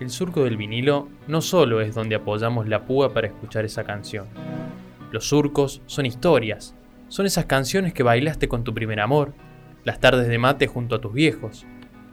el 0.00 0.10
surco 0.10 0.44
del 0.44 0.56
vinilo 0.56 1.08
no 1.28 1.40
solo 1.40 1.80
es 1.80 1.94
donde 1.94 2.16
apoyamos 2.16 2.68
la 2.68 2.84
púa 2.84 3.14
para 3.14 3.28
escuchar 3.28 3.64
esa 3.64 3.84
canción. 3.84 4.26
Los 5.12 5.28
surcos 5.28 5.82
son 5.86 6.06
historias, 6.06 6.74
son 7.08 7.26
esas 7.26 7.46
canciones 7.46 7.92
que 7.92 8.02
bailaste 8.02 8.48
con 8.48 8.64
tu 8.64 8.74
primer 8.74 8.98
amor, 9.00 9.34
las 9.84 10.00
tardes 10.00 10.26
de 10.26 10.38
mate 10.38 10.66
junto 10.66 10.96
a 10.96 11.00
tus 11.00 11.12
viejos, 11.12 11.64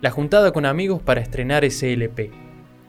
la 0.02 0.12
juntada 0.12 0.52
con 0.52 0.66
amigos 0.66 1.02
para 1.02 1.22
estrenar 1.22 1.66
ese 1.66 1.94
LP. 1.94 2.32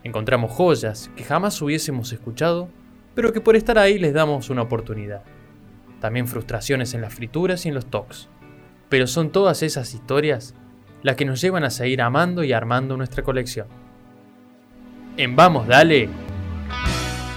Encontramos 0.04 0.50
joyas 0.50 1.10
que 1.16 1.24
jamás 1.24 1.60
hubiésemos 1.62 2.12
escuchado, 2.12 2.68
pero 3.14 3.32
que 3.32 3.40
por 3.40 3.56
estar 3.56 3.78
ahí 3.78 3.98
les 3.98 4.12
damos 4.12 4.50
una 4.50 4.62
oportunidad. 4.62 5.22
También 6.00 6.26
frustraciones 6.26 6.94
en 6.94 7.00
las 7.00 7.14
frituras 7.14 7.64
y 7.64 7.68
en 7.68 7.74
los 7.74 7.86
tocs. 7.86 8.28
Pero 8.88 9.06
son 9.06 9.30
todas 9.30 9.62
esas 9.62 9.94
historias 9.94 10.54
las 11.02 11.16
que 11.16 11.24
nos 11.24 11.40
llevan 11.40 11.64
a 11.64 11.70
seguir 11.70 12.02
amando 12.02 12.44
y 12.44 12.52
armando 12.52 12.96
nuestra 12.96 13.22
colección. 13.22 13.81
En 15.18 15.36
Vamos, 15.36 15.66
dale. 15.66 16.08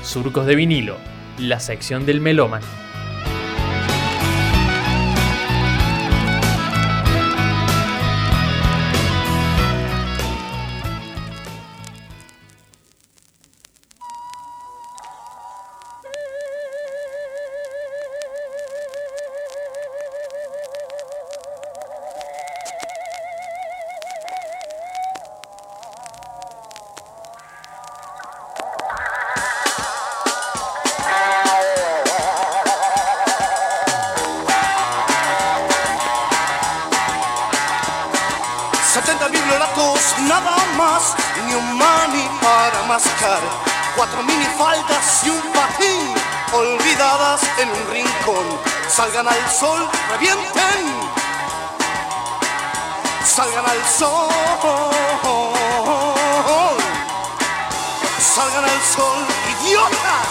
Surcos 0.01 0.45
de 0.45 0.55
vinilo, 0.55 0.95
la 1.37 1.59
sección 1.59 2.05
del 2.05 2.21
melómano. 2.21 2.84
Sol, 49.59 49.87
revienten, 50.11 50.81
salgan 53.23 53.65
al 53.65 53.81
sol, 53.87 54.29
salgan 58.19 58.65
al 58.65 58.81
sol, 58.81 59.19
idiotas. 59.53 60.27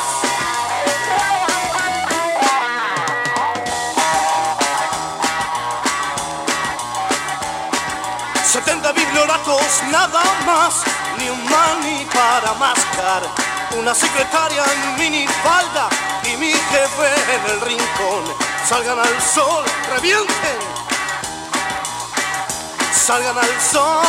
70 8.44 8.92
biblioratos 8.92 9.82
nada 9.90 10.22
más, 10.44 10.84
ni 11.18 11.30
un 11.30 11.42
mani 11.44 12.06
para 12.12 12.52
mascar. 12.54 13.53
Una 13.78 13.94
secretaria 13.94 14.62
en 14.64 14.96
minifalda 14.96 15.88
y 16.24 16.36
mi 16.36 16.52
jefe 16.52 17.34
en 17.34 17.50
el 17.50 17.60
rincón. 17.60 18.24
Salgan 18.68 18.98
al 18.98 19.22
sol, 19.22 19.64
revienten. 19.94 20.58
Salgan 22.92 23.36
al 23.38 23.60
sol. 23.60 24.02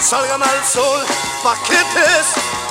Salgan 0.00 0.42
al 0.42 0.64
sol, 0.64 1.04
paquetes 1.42 2.65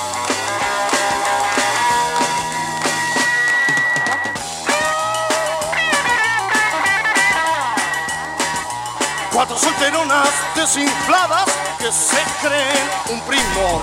Cuatro 9.36 9.58
solteronas 9.58 10.30
desinfladas 10.56 11.44
que 11.78 11.92
se 11.92 12.16
creen 12.40 12.88
un 13.12 13.20
primor. 13.28 13.82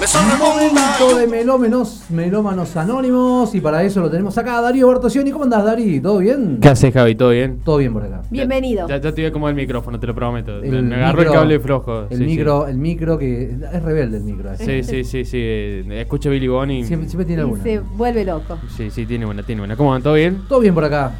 Me 0.00 0.06
Momento 0.38 1.18
de 1.18 1.26
melómenos, 1.26 2.04
melómanos 2.08 2.74
anónimos 2.74 3.54
y 3.54 3.60
para 3.60 3.82
eso 3.82 4.00
lo 4.00 4.10
tenemos 4.10 4.38
acá 4.38 4.62
Darío 4.62 4.88
Bartosioni. 4.88 5.30
¿Cómo 5.30 5.44
andás, 5.44 5.62
Darí? 5.62 6.00
¿Todo 6.00 6.20
bien? 6.20 6.58
¿Qué 6.62 6.70
haces, 6.70 6.94
Javi? 6.94 7.16
¿Todo 7.16 7.30
bien? 7.30 7.60
Todo 7.62 7.76
bien 7.76 7.92
por 7.92 8.04
acá. 8.04 8.22
Bienvenido. 8.30 8.88
Ya, 8.88 8.96
ya 8.96 9.12
te 9.12 9.20
voy 9.20 9.24
a 9.26 9.28
acomodar 9.28 9.50
el 9.50 9.56
micrófono, 9.56 10.00
te 10.00 10.06
lo 10.06 10.14
prometo. 10.14 10.62
El 10.62 10.84
me 10.84 10.94
agarró 10.94 11.20
el 11.20 11.32
cable 11.32 11.60
flojo. 11.60 12.06
El 12.08 12.16
sí, 12.20 12.24
micro, 12.24 12.66
el 12.66 12.78
micro 12.78 13.18
que 13.18 13.58
es 13.60 13.82
rebelde 13.82 14.16
el 14.16 14.22
micro. 14.22 14.56
Sí, 14.56 14.82
sí, 14.82 15.04
sí, 15.04 15.04
sí. 15.04 15.24
sí, 15.26 15.84
Escucho 15.90 16.30
Billy 16.30 16.48
Bonnie. 16.48 16.82
Siempre, 16.86 17.10
siempre 17.10 17.26
tiene 17.26 17.42
Y 17.42 17.44
alguna. 17.44 17.62
se 17.62 17.80
vuelve 17.80 18.24
loco. 18.24 18.58
Sí, 18.74 18.90
sí, 18.90 19.04
tiene 19.04 19.26
buena, 19.26 19.42
tiene 19.42 19.60
buena. 19.60 19.76
¿Cómo 19.76 19.90
van? 19.90 20.02
¿Todo 20.02 20.14
bien? 20.14 20.44
Todo 20.48 20.60
bien 20.60 20.72
por 20.72 20.84
acá. 20.84 21.12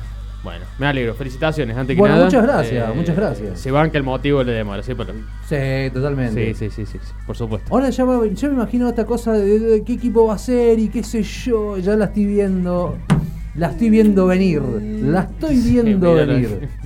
Bueno, 0.42 0.64
me 0.78 0.86
alegro. 0.86 1.14
Felicitaciones, 1.14 1.76
antes 1.76 1.94
que 1.96 2.00
Bueno, 2.00 2.14
nada. 2.14 2.26
Eh, 2.26 2.30
muchas 2.30 2.42
gracias, 2.44 2.94
muchas 2.94 3.16
gracias. 3.16 3.60
Se 3.60 3.70
banca 3.70 3.98
el 3.98 4.04
motivo 4.04 4.38
de 4.44 4.52
la 4.52 4.58
demora, 4.58 4.82
¿sí? 4.82 4.94
Pero, 4.94 5.12
Sí, 5.48 5.90
totalmente. 5.92 6.54
sí, 6.54 6.70
sí, 6.70 6.70
sí, 6.70 6.86
sí, 6.86 6.98
sí, 7.02 7.12
por 7.26 7.36
supuesto. 7.36 7.72
Ahora 7.72 7.90
ya 7.90 8.04
me, 8.04 8.26
imagino 8.26 8.88
esta 8.88 9.04
cosa 9.04 9.32
de, 9.32 9.58
de 9.58 9.84
qué 9.84 9.94
equipo 9.94 10.26
va 10.26 10.34
a 10.34 10.38
ser 10.38 10.78
y 10.78 10.88
qué 10.88 11.02
sé 11.02 11.22
yo. 11.22 11.76
Ya 11.78 11.96
la 11.96 12.06
estoy 12.06 12.26
viendo. 12.26 12.96
La 13.56 13.70
estoy 13.70 13.90
viendo 13.90 14.26
venir. 14.26 14.62
La 14.62 15.22
estoy 15.22 15.56
viendo 15.56 16.14
venir. 16.14 16.68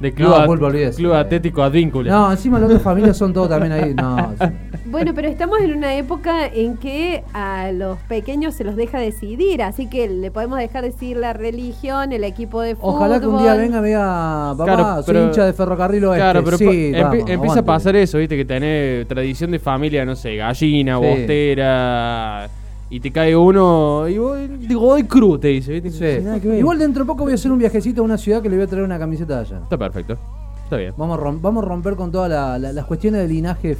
De 0.00 0.12
Club, 0.14 0.28
No, 0.28 0.66
olvídese. 0.66 0.98
Club 0.98 1.12
Atlético 1.14 1.62
Advíncula. 1.62 2.10
No, 2.10 2.30
encima 2.30 2.58
las 2.60 2.66
otras 2.66 2.82
familias 2.82 3.16
son 3.16 3.32
todos 3.32 3.48
también 3.48 3.72
ahí. 3.72 3.94
No, 3.94 4.32
Bueno, 4.90 5.12
pero 5.14 5.28
estamos 5.28 5.60
en 5.60 5.76
una 5.76 5.94
época 5.96 6.46
en 6.46 6.78
que 6.78 7.22
a 7.34 7.72
los 7.72 7.98
pequeños 8.08 8.54
se 8.54 8.64
los 8.64 8.74
deja 8.74 8.98
decidir, 8.98 9.62
así 9.62 9.86
que 9.86 10.08
le 10.08 10.30
podemos 10.30 10.58
dejar 10.58 10.82
decidir 10.82 11.18
la 11.18 11.34
religión, 11.34 12.10
el 12.12 12.24
equipo 12.24 12.62
de 12.62 12.74
fútbol. 12.74 12.94
Ojalá 12.94 13.20
que 13.20 13.26
un 13.26 13.38
día 13.38 13.54
venga 13.54 13.78
y 13.78 13.80
me 13.82 13.88
diga, 13.88 14.54
papá, 14.56 14.64
Claro, 14.64 15.02
soy 15.02 15.16
hincha 15.18 15.44
de 15.44 15.52
ferrocarril 15.52 16.04
oeste. 16.06 16.20
Claro, 16.22 16.42
pero 16.42 16.56
sí, 16.56 16.92
vamos, 16.92 17.18
empieza 17.28 17.60
a 17.60 17.64
pasar 17.64 17.96
eso, 17.96 18.16
viste, 18.16 18.34
que 18.36 18.46
tenés 18.46 19.06
tradición 19.06 19.50
de 19.50 19.58
familia, 19.58 20.06
no 20.06 20.16
sé, 20.16 20.36
gallina, 20.36 20.98
Sí. 20.98 21.06
bostera, 21.06 22.48
y 22.88 23.00
te 23.00 23.10
cae 23.10 23.36
uno, 23.36 24.08
y 24.08 24.16
vos, 24.16 24.38
digo, 24.60 24.80
voy 24.80 25.02
cru, 25.04 25.38
te 25.38 25.48
dice, 25.48 25.72
viste. 25.72 25.90
Sí. 25.90 26.16
Sin 26.16 26.24
nada 26.24 26.40
que 26.40 26.48
ver. 26.48 26.58
Igual 26.60 26.78
dentro 26.78 27.04
de 27.04 27.06
poco 27.06 27.24
voy 27.24 27.32
a 27.32 27.34
hacer 27.34 27.52
un 27.52 27.58
viajecito 27.58 28.00
a 28.00 28.04
una 28.04 28.16
ciudad 28.16 28.40
que 28.40 28.48
le 28.48 28.56
voy 28.56 28.64
a 28.64 28.68
traer 28.68 28.84
una 28.84 28.98
camiseta 28.98 29.34
de 29.34 29.40
allá. 29.40 29.60
Está 29.64 29.76
perfecto, 29.76 30.16
está 30.68 30.76
bien. 30.76 30.92
Vamos 30.98 31.18
a, 31.18 31.22
rom- 31.22 31.40
vamos 31.40 31.64
a 31.64 31.68
romper 31.68 31.96
con 31.96 32.12
todas 32.12 32.30
la- 32.30 32.58
la- 32.58 32.72
las 32.74 32.84
cuestiones 32.84 33.22
de 33.22 33.28
linaje 33.28 33.74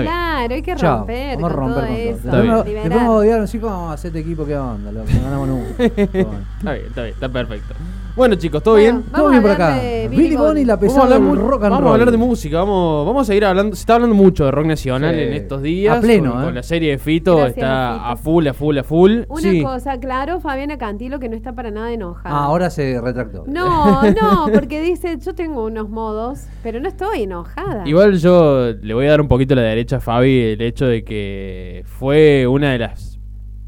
bien. 0.00 0.12
Claro, 0.12 0.54
hay 0.54 0.62
que 0.62 0.76
Chao, 0.76 0.98
romper 0.98 1.36
vamos 1.36 1.50
a 1.50 1.54
con 1.54 1.56
romper 1.58 1.74
todo 1.74 1.86
con 1.86 1.96
todo. 1.96 2.16
Está 2.16 2.36
Después 2.40 2.64
bien. 2.64 2.82
después 2.84 3.02
me 3.02 3.08
odiaron 3.08 3.44
así 3.44 3.58
como 3.58 3.72
vamos 3.74 3.90
a 3.90 3.94
hacer 3.94 4.08
este 4.10 4.20
equipo, 4.20 4.46
¿qué 4.46 4.56
onda? 4.56 4.92
Lo- 4.92 5.04
No 5.04 5.20
ganamos 5.22 5.48
nunca. 5.48 5.84
Está 5.84 6.72
bien, 6.72 6.86
está 6.86 7.02
bien, 7.02 7.14
está 7.14 7.28
perfecto. 7.28 7.74
Bueno, 8.18 8.34
chicos, 8.34 8.62
¿todo 8.64 8.74
Bueno, 8.74 8.98
bien? 8.98 9.04
Vamos 9.12 9.18
Todo 9.20 9.26
a 9.28 9.30
bien 9.30 9.42
por 9.42 9.50
acá. 9.52 9.78
Billy 10.10 10.34
Bonnie, 10.34 10.36
Bonnie. 10.36 10.64
la 10.64 10.74
Vamos 10.76 10.90
a, 10.90 11.00
pesada 11.00 11.14
hablar, 11.16 11.30
del 11.36 11.38
rock 11.48 11.62
and 11.64 11.70
vamos 11.72 11.88
a 11.88 11.92
hablar 11.92 12.10
de 12.10 12.16
música, 12.16 12.58
vamos, 12.58 13.06
vamos 13.06 13.22
a 13.22 13.24
seguir 13.26 13.44
hablando, 13.44 13.76
se 13.76 13.80
está 13.82 13.94
hablando 13.94 14.16
mucho 14.16 14.44
de 14.44 14.50
rock 14.50 14.66
nacional 14.66 15.14
Sí. 15.14 15.20
en 15.20 15.32
estos 15.34 15.62
días. 15.62 15.96
A 15.96 16.00
pleno, 16.00 16.32
con, 16.32 16.40
¿eh? 16.42 16.44
con 16.46 16.54
la 16.56 16.62
serie 16.64 16.90
de 16.90 16.98
Fito, 16.98 17.36
Gracias, 17.36 17.56
está 17.58 17.92
Fito. 17.94 18.04
a 18.06 18.16
full, 18.16 18.46
a 18.48 18.54
full, 18.54 18.78
a 18.78 18.82
full. 18.82 19.12
Una 19.28 19.40
Sí. 19.40 19.62
cosa, 19.62 20.00
claro, 20.00 20.40
Fabiana 20.40 20.76
Cantilo 20.78 21.20
que 21.20 21.28
no 21.28 21.36
está 21.36 21.52
para 21.54 21.70
nada 21.70 21.92
enojada. 21.92 22.34
Ah, 22.34 22.44
ahora 22.46 22.70
se 22.70 23.00
retractó. 23.00 23.44
No, 23.46 24.02
no, 24.20 24.48
porque 24.52 24.82
dice, 24.82 25.16
yo 25.24 25.34
tengo 25.36 25.64
unos 25.66 25.88
modos, 25.88 26.40
pero 26.64 26.80
no 26.80 26.88
estoy 26.88 27.22
enojada. 27.22 27.86
Igual 27.86 28.18
yo 28.18 28.72
le 28.82 28.94
voy 28.94 29.06
a 29.06 29.10
dar 29.10 29.20
un 29.20 29.28
poquito 29.28 29.54
la 29.54 29.62
derecha 29.62 29.98
a 29.98 30.00
Fabi 30.00 30.40
el 30.40 30.60
hecho 30.60 30.86
de 30.86 31.04
que 31.04 31.84
fue 31.86 32.48
una 32.48 32.72
de 32.72 32.78
las 32.78 33.07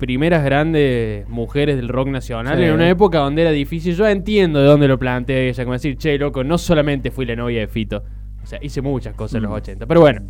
primeras 0.01 0.43
grandes 0.45 1.29
mujeres 1.29 1.77
del 1.77 1.89
rock 1.89 2.09
nacional 2.09 2.59
Sí. 2.59 2.65
en 2.65 2.73
una 2.73 2.89
época 2.89 3.19
donde 3.19 3.43
era 3.43 3.53
difícil. 3.53 3.95
Yo 3.95 4.09
entiendo 4.09 4.59
de 4.61 4.67
dónde 4.67 4.89
lo 4.89 4.99
plantea 4.99 5.39
ella, 5.39 5.63
como 5.65 5.75
decir, 5.75 5.97
che, 5.97 6.19
loco, 6.19 6.43
no 6.43 6.59
solamente 6.59 7.13
fui 7.13 7.25
la 7.27 7.37
novia 7.37 7.61
de 7.61 7.69
Fito. 7.69 8.03
O 8.43 8.47
sea, 8.47 8.59
hice 8.61 8.81
muchas 8.81 9.15
cosas 9.15 9.37
en 9.37 9.43
los 9.43 9.53
Mm. 9.53 9.55
80. 9.55 9.87
Pero 9.87 10.01
bueno, 10.01 10.23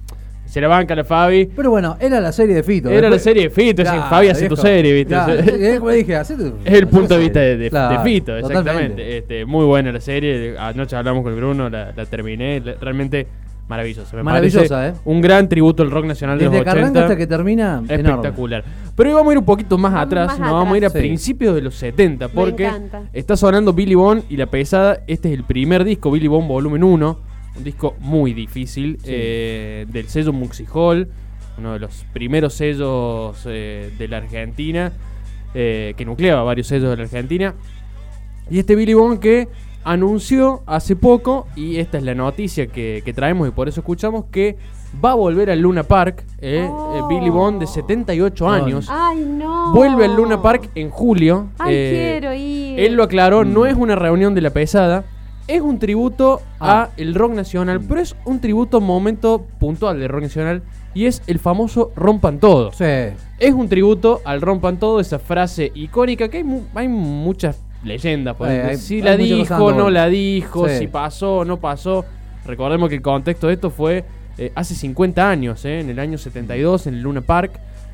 se 0.44 0.60
la 0.60 0.66
banca 0.68 0.94
la 0.96 1.04
Fabi. 1.04 1.46
Pero 1.54 1.70
bueno, 1.70 1.96
era 2.00 2.20
la 2.20 2.32
serie 2.32 2.56
de 2.56 2.62
Fito. 2.64 2.90
Era 2.90 3.08
la 3.08 3.18
serie 3.20 3.44
de 3.44 3.50
Fito, 3.50 3.82
Claro, 3.84 4.02
Fabi 4.10 4.28
hace 4.28 4.48
tu 4.48 4.56
serie, 4.56 4.92
¿viste? 4.92 5.14
Claro, 5.14 5.32
Es- 5.34 5.46
es 5.48 5.78
como 5.78 5.90
dije, 5.92 6.16
hacé 6.16 6.36
tu- 6.36 6.54
Es 6.64 6.74
el 6.74 6.88
punto 6.88 7.14
de 7.14 7.20
vista 7.20 7.38
de, 7.40 7.56
de- 7.56 7.70
Claro, 7.70 7.98
de 8.02 8.04
Fito, 8.10 8.36
exactamente. 8.36 9.16
Este, 9.18 9.44
muy 9.46 9.64
buena 9.64 9.92
la 9.92 10.00
serie. 10.00 10.56
Anoche 10.58 10.96
hablamos 10.96 11.22
con 11.22 11.32
el 11.32 11.38
Bruno, 11.38 11.70
la, 11.70 11.92
la 11.96 12.04
terminé. 12.06 12.60
la- 12.60 12.74
realmente 12.80 13.26
maravillosa. 13.70 14.14
Me 14.16 14.22
Maravillosa, 14.22 14.68
parece 14.74 14.98
¿eh? 14.98 15.00
Un 15.06 15.20
gran 15.22 15.48
tributo 15.48 15.82
al 15.82 15.90
rock 15.90 16.04
nacional 16.04 16.38
de 16.38 16.44
Desde 16.44 16.56
los 16.58 16.64
que 16.64 16.70
80. 16.70 16.82
arranca 16.84 17.00
hasta 17.02 17.16
que 17.16 17.26
termina, 17.26 17.82
enorme. 17.88 17.94
Espectacular. 17.94 18.64
Pero 18.94 19.08
hoy 19.08 19.14
vamos 19.14 19.30
a 19.30 19.32
ir 19.32 19.38
un 19.38 19.44
poquito 19.44 19.78
más 19.78 19.94
atrás. 19.94 20.26
más 20.28 20.38
Nos 20.40 20.52
vamos 20.52 20.74
a 20.74 20.76
ir 20.76 20.84
a 20.84 20.88
atrás. 20.88 21.00
Sí. 21.02 21.08
principios 21.08 21.54
de 21.54 21.62
los 21.62 21.74
70. 21.76 22.28
Me 22.28 22.34
Porque 22.34 22.66
encanta. 22.66 23.02
está 23.14 23.36
sonando 23.36 23.72
Billy 23.72 23.94
Bond 23.94 24.24
y 24.28 24.36
La 24.36 24.46
Pesada. 24.46 25.00
Este 25.06 25.32
es 25.32 25.38
el 25.38 25.44
primer 25.44 25.84
disco, 25.84 26.10
Billy 26.10 26.28
Bond 26.28 26.48
Volumen 26.48 26.84
1. 26.84 27.18
Un 27.56 27.64
disco 27.64 27.96
muy 28.00 28.34
difícil. 28.34 28.98
Sí. 28.98 29.06
eh, 29.12 29.86
del 29.88 30.08
sello 30.08 30.32
Muxi 30.32 30.66
Hall. 30.72 31.08
Uno 31.58 31.72
de 31.74 31.78
los 31.78 32.04
primeros 32.12 32.54
sellos 32.54 33.42
eh, 33.46 33.90
de 33.98 34.08
la 34.08 34.18
Argentina. 34.18 34.92
eh, 35.54 35.94
que 35.96 36.04
nucleaba 36.04 36.42
varios 36.44 36.66
sellos 36.68 36.90
de 36.90 36.96
la 36.96 37.02
Argentina. 37.04 37.54
Y 38.50 38.58
este 38.60 38.74
Billy 38.76 38.94
Bond 38.94 39.18
que 39.20 39.48
anunció 39.84 40.62
hace 40.66 40.96
poco, 40.96 41.46
y 41.56 41.76
esta 41.78 41.98
es 41.98 42.04
la 42.04 42.14
noticia 42.14 42.66
que, 42.66 43.02
que 43.04 43.12
traemos 43.12 43.48
y 43.48 43.50
por 43.50 43.68
eso 43.68 43.80
escuchamos, 43.80 44.26
que 44.30 44.56
va 45.04 45.12
a 45.12 45.14
volver 45.14 45.50
al 45.50 45.60
Luna 45.60 45.82
Park. 45.84 46.24
eh, 46.38 46.66
Oh. 46.70 46.96
eh, 46.96 47.02
Billy 47.14 47.30
Bond, 47.30 47.60
de 47.60 47.66
78 47.66 48.50
Ay. 48.50 48.62
años. 48.62 48.86
Ay, 48.90 49.24
no. 49.24 49.72
Vuelve 49.72 50.04
al 50.06 50.16
Luna 50.16 50.40
Park 50.42 50.70
en 50.74 50.90
julio. 50.90 51.48
Ay, 51.58 51.74
eh, 51.76 52.08
quiero 52.20 52.34
ir. 52.34 52.80
Él 52.80 52.94
lo 52.94 53.02
aclaró, 53.04 53.44
no 53.44 53.66
es 53.66 53.74
una 53.76 53.94
reunión 53.94 54.34
de 54.34 54.40
la 54.40 54.50
pesada. 54.50 55.04
Es 55.46 55.60
un 55.62 55.78
tributo 55.78 56.40
Ah. 56.60 56.82
a 56.82 56.88
el 56.96 57.14
rock 57.14 57.32
nacional, 57.34 57.80
pero 57.80 58.00
es 58.00 58.14
un 58.24 58.40
tributo 58.40 58.76
a 58.76 58.80
un 58.80 58.86
momento 58.86 59.44
puntual 59.58 59.98
del 59.98 60.08
rock 60.08 60.22
nacional 60.22 60.62
y 60.94 61.06
es 61.06 61.22
el 61.26 61.38
famoso 61.38 61.90
Rompan 61.96 62.38
Todo. 62.38 62.72
Sí. 62.72 62.84
Es 63.38 63.52
un 63.54 63.68
tributo 63.68 64.20
al 64.24 64.40
Rompan 64.40 64.78
Todo, 64.78 65.00
esa 65.00 65.18
frase 65.18 65.70
icónica 65.74 66.28
que 66.28 66.38
hay, 66.38 66.44
mu- 66.44 66.62
hay 66.74 66.88
muchas 66.88 67.60
leyendas. 67.84 68.36
por 68.36 68.48
Eh, 68.48 68.52
ejemplo. 68.52 68.70
hay- 68.70 68.76
si 68.78 68.94
hay 68.96 69.02
la 69.02 69.16
dijo, 69.16 69.72
no 69.72 69.90
la 69.90 70.08
dijo, 70.08 70.68
Sí. 70.68 70.78
si 70.78 70.86
pasó 70.88 71.44
no 71.44 71.58
pasó. 71.58 72.04
Recordemos 72.46 72.88
que 72.88 72.96
el 72.96 73.02
contexto 73.02 73.46
de 73.48 73.54
esto 73.54 73.70
fue 73.70 74.04
eh, 74.38 74.52
hace 74.54 74.74
50 74.74 75.28
años, 75.28 75.64
eh, 75.66 75.80
en 75.80 75.90
el 75.90 75.98
año 75.98 76.16
72, 76.16 76.86
en 76.86 76.94
el 76.94 77.02
Luna 77.02 77.20
Park. 77.20 77.52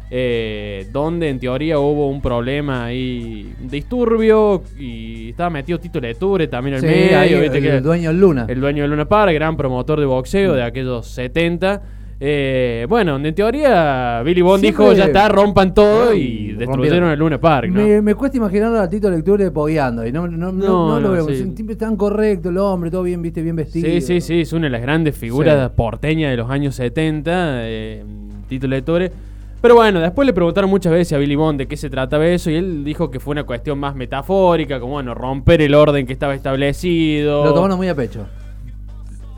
eh, 0.09 0.87
donde 0.93 1.29
en 1.29 1.41
teoría 1.41 1.81
hubo 1.81 2.09
un 2.09 2.23
problema 2.23 2.85
ahí, 2.85 3.53
un 3.61 3.69
disturbio, 3.69 4.63
y 4.79 5.31
estaba 5.31 5.51
metido 5.51 5.81
Tito 5.81 5.99
Leture 6.01 6.47
también 6.47 6.77
en 6.77 6.81
Sí, 6.83 6.87
el 6.87 6.93
medio, 6.93 7.19
ahí 7.19 7.33
el, 7.33 7.51
que- 7.51 7.81
dueño 7.81 8.11
del 8.11 8.21
Luna. 8.21 8.47
el 8.49 8.61
dueño 8.61 8.85
de 8.85 8.89
Luna 8.89 9.07
Park, 9.09 9.33
gran 9.35 9.57
promotor 9.57 9.99
de 9.99 10.07
boxeo 10.07 10.53
de 10.55 10.63
aquellos 10.63 11.09
70. 11.09 11.83
Eh, 12.19 12.87
bueno, 12.89 13.17
en 13.17 13.35
teoría 13.35 14.23
Billy 14.25 14.41
Bond 14.41 14.63
Siempre- 14.63 14.85
dijo, 14.87 14.97
ya 14.97 15.05
está, 15.05 15.29
rompan 15.29 15.75
todo 15.75 16.15
y 16.15 16.49
Rompieron. 16.53 16.59
destruyeron 16.59 17.11
el 17.11 17.19
Luna 17.19 17.39
Park, 17.39 17.69
¿no? 17.71 17.83
Me, 17.83 18.01
me 18.01 18.15
cuesta 18.15 18.39
imaginar 18.39 18.75
a 18.77 18.89
Tito 18.89 19.11
Lecture 19.11 19.51
pogueando 19.51 20.07
y 20.07 20.13
no, 20.13 20.27
no, 20.27 20.51
no, 20.51 20.89
No, 20.89 21.01
lo 21.01 21.11
veo. 21.13 21.29
sí. 21.29 21.45
Tipo 21.55 21.77
tan 21.77 21.95
correcto 21.97 22.49
el 22.49 22.57
hombre, 22.57 22.91
todo 22.91 23.03
bien, 23.03 23.21
viste, 23.21 23.43
bien 23.43 23.55
vestido. 23.57 23.87
Sí, 23.87 24.01
sí, 24.01 24.21
sí, 24.23 24.41
es 24.41 24.53
una 24.55 24.65
de 24.65 24.71
las 24.71 24.81
grandes 24.81 25.15
figuras 25.15 25.69
Sí. 25.69 25.73
porteñas 25.77 26.31
de 26.31 26.37
los 26.39 26.49
años 26.51 26.75
70, 26.75 27.33
eh, 27.69 28.03
Tito 28.49 28.67
Lettore. 28.67 29.13
Pero 29.61 29.75
bueno, 29.75 30.01
después 30.01 30.25
le 30.25 30.33
preguntaron 30.33 30.71
muchas 30.71 30.93
veces 30.93 31.13
a 31.15 31.19
Billy 31.19 31.35
Bond 31.35 31.59
de 31.59 31.67
qué 31.67 31.77
se 31.77 31.91
trataba 31.91 32.27
eso 32.27 32.51
y 32.51 32.55
él 32.55 32.83
dijo 32.85 33.11
que 33.11 33.21
fue 33.21 33.33
una 33.33 33.45
cuestión 33.45 33.79
más 33.79 33.95
metafórica, 33.95 34.81
como 34.81 34.95
bueno, 34.95 35.13
romper 35.15 35.61
el 35.61 35.75
orden 35.75 36.07
que 36.07 36.13
estaba 36.15 36.35
establecido. 36.35 37.45
Lo 37.45 37.53
tomaron 37.53 37.77
muy 37.77 37.89
a 37.89 37.95
pecho. 37.95 38.27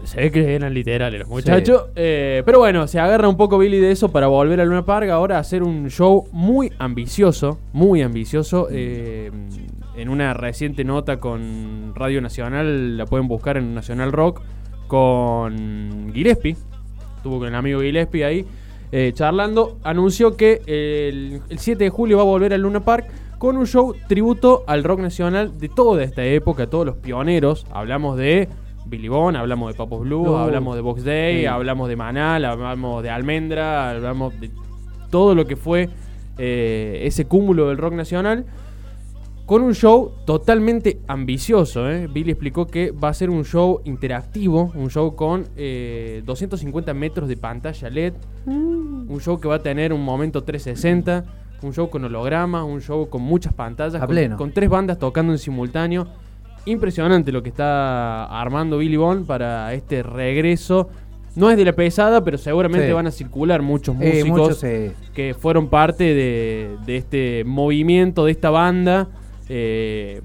Se 0.08 0.20
ve 0.20 0.30
que 0.30 0.54
eran 0.54 0.72
literales 0.72 1.20
los 1.20 1.28
muchachos. 1.28 1.84
Eh, 1.94 2.42
pero 2.46 2.60
bueno, 2.60 2.86
se 2.86 2.98
agarra 2.98 3.28
un 3.28 3.36
poco 3.36 3.58
Billy 3.58 3.78
de 3.78 3.90
eso 3.90 4.10
para 4.10 4.26
volver 4.26 4.58
a 4.60 4.64
Luna 4.64 4.84
Park 4.84 5.10
ahora 5.10 5.36
a 5.36 5.40
hacer 5.40 5.62
un 5.62 5.90
show 5.90 6.26
muy 6.32 6.72
ambicioso, 6.78 7.58
muy 7.74 8.00
ambicioso. 8.00 8.68
eh, 8.70 9.30
en 9.98 10.08
una 10.08 10.32
reciente 10.32 10.84
nota 10.84 11.18
con 11.18 11.92
Radio 11.94 12.22
Nacional, 12.22 12.96
la 12.96 13.04
pueden 13.04 13.28
buscar 13.28 13.56
en 13.56 13.74
Nacional 13.74 14.12
Rock, 14.12 14.40
con 14.86 16.10
Gillespie. 16.14 16.56
Estuvo 17.16 17.38
con 17.40 17.48
el 17.48 17.54
amigo 17.54 17.80
Gillespie 17.80 18.24
ahí 18.24 18.46
eh, 18.92 19.10
charlando. 19.12 19.76
Anunció 19.82 20.36
que 20.36 20.62
el, 20.66 21.42
el 21.50 21.58
7 21.58 21.84
de 21.84 21.90
julio 21.90 22.16
va 22.16 22.22
a 22.22 22.26
volver 22.26 22.54
al 22.54 22.62
Luna 22.62 22.80
Park 22.80 23.08
con 23.38 23.56
un 23.56 23.66
show 23.66 23.94
tributo 24.08 24.64
al 24.66 24.84
rock 24.84 25.00
nacional 25.00 25.58
de 25.58 25.68
toda 25.68 26.02
esta 26.02 26.24
época, 26.24 26.68
todos 26.68 26.86
los 26.86 26.96
pioneros. 26.96 27.66
Hablamos 27.70 28.16
de 28.16 28.48
Billy 28.88 29.08
Bond, 29.08 29.36
hablamos 29.36 29.72
de 29.72 29.76
Papos 29.76 30.00
Blue, 30.00 30.36
hablamos 30.36 30.74
de 30.76 30.80
Box 30.82 31.04
Day, 31.04 31.40
Sí. 31.40 31.46
hablamos 31.46 31.88
de 31.88 31.96
Manal, 31.96 32.44
hablamos 32.44 33.02
de 33.02 33.10
Almendra, 33.10 33.90
hablamos 33.90 34.38
de 34.40 34.50
todo 35.10 35.34
lo 35.34 35.46
que 35.46 35.56
fue 35.56 35.88
eh, 36.38 37.00
ese 37.04 37.24
cúmulo 37.26 37.68
del 37.68 37.78
rock 37.78 37.94
nacional. 37.94 38.44
Con 39.46 39.62
un 39.62 39.74
show 39.74 40.12
totalmente 40.26 41.00
ambicioso. 41.08 41.90
¿eh? 41.90 42.06
Billy 42.06 42.32
explicó 42.32 42.66
que 42.66 42.90
va 42.90 43.08
a 43.08 43.14
ser 43.14 43.30
un 43.30 43.44
show 43.46 43.80
interactivo, 43.86 44.70
un 44.74 44.90
show 44.90 45.16
con 45.16 45.46
eh, 45.56 46.22
250 46.26 46.92
metros 46.92 47.28
de 47.28 47.36
pantalla 47.36 47.88
LED, 47.88 48.12
Mm. 48.44 49.10
un 49.10 49.20
show 49.20 49.40
que 49.40 49.48
va 49.48 49.56
a 49.56 49.62
tener 49.62 49.92
un 49.92 50.04
momento 50.04 50.42
360, 50.44 51.24
un 51.62 51.72
show 51.72 51.88
con 51.90 52.04
hologramas, 52.04 52.62
un 52.64 52.80
show 52.80 53.08
con 53.08 53.22
muchas 53.22 53.52
pantallas, 53.54 53.96
A 53.96 54.00
con, 54.00 54.08
pleno. 54.08 54.36
con 54.36 54.52
tres 54.52 54.68
bandas 54.70 54.98
tocando 54.98 55.32
en 55.32 55.38
simultáneo. 55.38 56.06
Impresionante 56.70 57.32
lo 57.32 57.42
que 57.42 57.48
está 57.48 58.24
armando 58.40 58.78
Billy 58.78 58.96
Bond 58.96 59.26
para 59.26 59.72
este 59.74 60.02
regreso. 60.02 60.88
No 61.36 61.50
es 61.50 61.56
de 61.56 61.64
la 61.64 61.72
pesada, 61.72 62.24
pero 62.24 62.36
seguramente 62.36 62.88
Sí. 62.88 62.92
van 62.92 63.06
a 63.06 63.10
circular 63.10 63.62
muchos 63.62 63.94
Eh, 64.00 64.20
músicos 64.24 64.28
muchos, 64.40 64.64
eh, 64.64 64.92
que 65.14 65.34
fueron 65.34 65.68
parte 65.68 66.02
de, 66.14 66.76
de 66.84 66.96
este 66.96 67.44
movimiento, 67.44 68.24
de 68.24 68.32
esta 68.32 68.50
banda, 68.50 69.08
eh, 69.48 70.20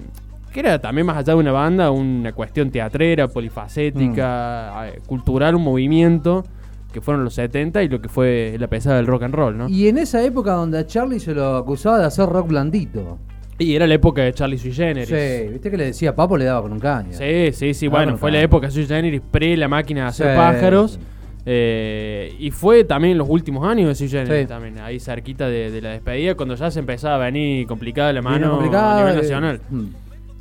que 0.52 0.60
era 0.60 0.80
también 0.80 1.06
más 1.06 1.16
allá 1.16 1.34
de 1.34 1.38
una 1.40 1.52
banda, 1.52 1.90
una 1.90 2.32
cuestión 2.32 2.70
teatrera, 2.70 3.28
polifacética, 3.28 4.88
eh, 4.88 5.00
cultural, 5.06 5.54
un 5.54 5.62
movimiento 5.62 6.44
que 6.92 7.00
fueron 7.00 7.24
los 7.24 7.34
70 7.34 7.82
y 7.82 7.88
lo 7.88 8.00
que 8.00 8.08
fue 8.08 8.56
la 8.58 8.68
pesada 8.68 8.96
del 8.96 9.06
rock 9.06 9.24
and 9.24 9.34
roll, 9.34 9.58
¿no? 9.58 9.68
Y 9.68 9.88
en 9.88 9.98
esa 9.98 10.22
época 10.22 10.52
donde 10.52 10.78
a 10.78 10.86
Charlie 10.86 11.18
se 11.20 11.34
lo 11.34 11.56
acusaba 11.56 11.98
de 11.98 12.04
hacer 12.06 12.28
rock 12.28 12.48
blandito. 12.48 13.18
Era 13.58 13.86
la 13.86 13.94
época 13.94 14.22
de 14.22 14.32
Charlie 14.32 14.58
Sui 14.58 14.72
Generis. 14.72 15.08
Sí, 15.08 15.48
viste 15.52 15.70
que 15.70 15.76
le 15.76 15.84
decía 15.86 16.14
Papo 16.14 16.36
le 16.36 16.44
daba 16.44 16.62
con 16.62 16.72
un 16.72 16.80
caño. 16.80 17.12
Sí, 17.12 17.52
sí, 17.52 17.74
sí, 17.74 17.86
bueno, 17.88 18.16
fue 18.16 18.30
la 18.32 18.40
época 18.40 18.66
de 18.66 18.72
Sui 18.72 18.86
Generis 18.86 19.20
pre 19.30 19.56
la 19.56 19.68
máquina 19.68 20.02
de 20.02 20.06
hacer 20.08 20.30
Sí. 20.32 20.36
pájaros. 20.36 20.98
eh, 21.46 22.34
y 22.38 22.50
fue 22.50 22.84
también 22.84 23.18
los 23.18 23.28
últimos 23.28 23.66
años 23.68 23.88
de 23.88 23.94
Sui 23.94 24.08
Generis 24.08 24.42
Sí. 24.44 24.46
también, 24.48 24.78
ahí 24.78 24.98
cerquita 24.98 25.46
de, 25.48 25.70
de 25.70 25.82
la 25.82 25.90
despedida, 25.90 26.34
cuando 26.36 26.54
ya 26.54 26.70
se 26.70 26.78
empezaba 26.80 27.16
a 27.16 27.18
venir 27.18 27.66
complicada 27.66 28.12
la 28.14 28.22
mano 28.22 28.58
a 28.60 28.96
nivel 29.00 29.16
nacional. 29.16 29.60
mm. 29.70 29.84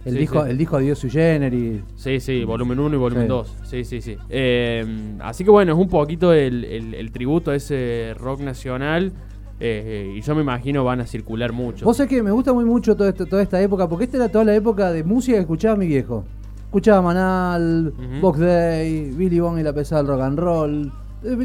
El, 0.06 0.18
disco, 0.18 0.45
el 0.45 0.57
disco 0.57 0.80
Dios 0.80 1.00
sui 1.00 1.10
generis. 1.10 1.81
Sí, 1.95 2.19
sí, 2.19 2.44
volumen 2.44 2.77
1 2.77 2.95
y 2.95 2.98
volumen 3.00 3.24
Sí. 3.24 3.30
2. 3.30 3.56
Sí, 3.63 3.83
sí, 3.86 4.01
sí. 4.01 4.18
Eh, 4.30 4.86
así 5.21 5.45
que 5.45 5.50
bueno, 5.50 5.71
es 5.74 5.77
un 5.80 5.88
poquito 5.88 6.33
el, 6.33 6.65
el- 6.65 6.94
el 6.94 7.12
tributo 7.13 7.51
a 7.51 7.56
ese 7.56 8.13
rock 8.18 8.42
nacional. 8.42 9.13
Eh, 9.59 10.13
y 10.17 10.21
yo 10.21 10.35
me 10.35 10.41
imagino 10.41 10.83
van 10.83 11.01
a 11.01 11.07
circular 11.07 11.51
mucho. 11.53 11.85
Vos 11.85 11.97
sabés 11.97 12.09
que 12.09 12.23
me 12.23 12.31
gusta 12.31 12.53
muy 12.53 12.65
mucho 12.65 12.95
todo 12.95 13.07
esto- 13.07 13.25
toda 13.25 13.41
esta 13.44 13.61
época, 13.61 13.88
porque 13.88 14.05
esta 14.05 14.17
era 14.17 14.29
toda 14.29 14.44
la 14.45 14.55
época 14.55 14.91
de 14.91 15.03
música 15.03 15.35
que 15.38 15.41
escuchaba 15.41 15.75
mi 15.75 15.88
viejo. 15.88 16.23
Escuchaba 16.65 17.01
Manal, 17.01 17.94
Ujú. 17.97 18.19
Box 18.21 18.39
Day, 18.39 19.11
Billy 19.11 19.39
Bond 19.39 19.59
y 19.59 19.63
la 19.63 19.73
pesada 19.73 20.01
del 20.01 20.11
rock 20.11 20.21
and 20.21 20.39
roll. 20.39 20.91
Eh, 21.25 21.38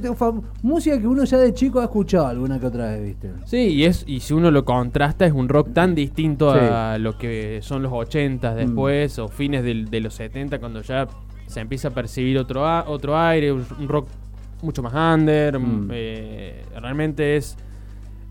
Música 0.62 0.99
que 1.00 1.06
uno 1.06 1.22
ya 1.25 1.38
de 1.38 1.55
chico 1.55 1.78
ha 1.81 1.84
escuchado 1.84 2.26
alguna 2.26 2.58
que 2.58 2.66
otra 2.66 2.87
vez, 2.90 3.05
¿viste? 3.05 3.31
Sí, 3.44 3.58
y 3.75 3.84
es 3.84 4.02
y 4.08 4.19
si 4.20 4.34
uno 4.34 4.50
lo 4.50 4.64
contrasta 4.64 5.25
es 5.25 5.32
un 5.32 5.49
rock 5.49 5.72
tan 5.72 5.94
distinto 5.94 6.52
Sí. 6.52 6.58
a 6.60 6.99
lo 6.99 7.16
que 7.16 7.60
son 7.62 7.82
los 7.82 7.93
80 7.93 8.52
Mm. 8.52 8.56
después 8.56 9.19
o 9.20 9.28
fines 9.28 9.62
de 9.62 10.00
los 10.00 10.14
70 10.14 10.58
cuando 10.58 10.82
ya 10.82 11.06
se 11.46 11.60
empieza 11.60 11.88
a 11.88 11.90
percibir 11.93 12.38
otro 12.38 12.65
otro 12.88 13.17
aire, 13.17 13.53
un, 13.53 13.65
un 13.79 13.88
rock 13.88 14.08
mucho 14.62 14.82
más 14.82 14.93
under. 15.17 15.56
Mm. 15.58 15.88
eh, 15.93 16.65
realmente 16.81 17.36
es 17.36 17.56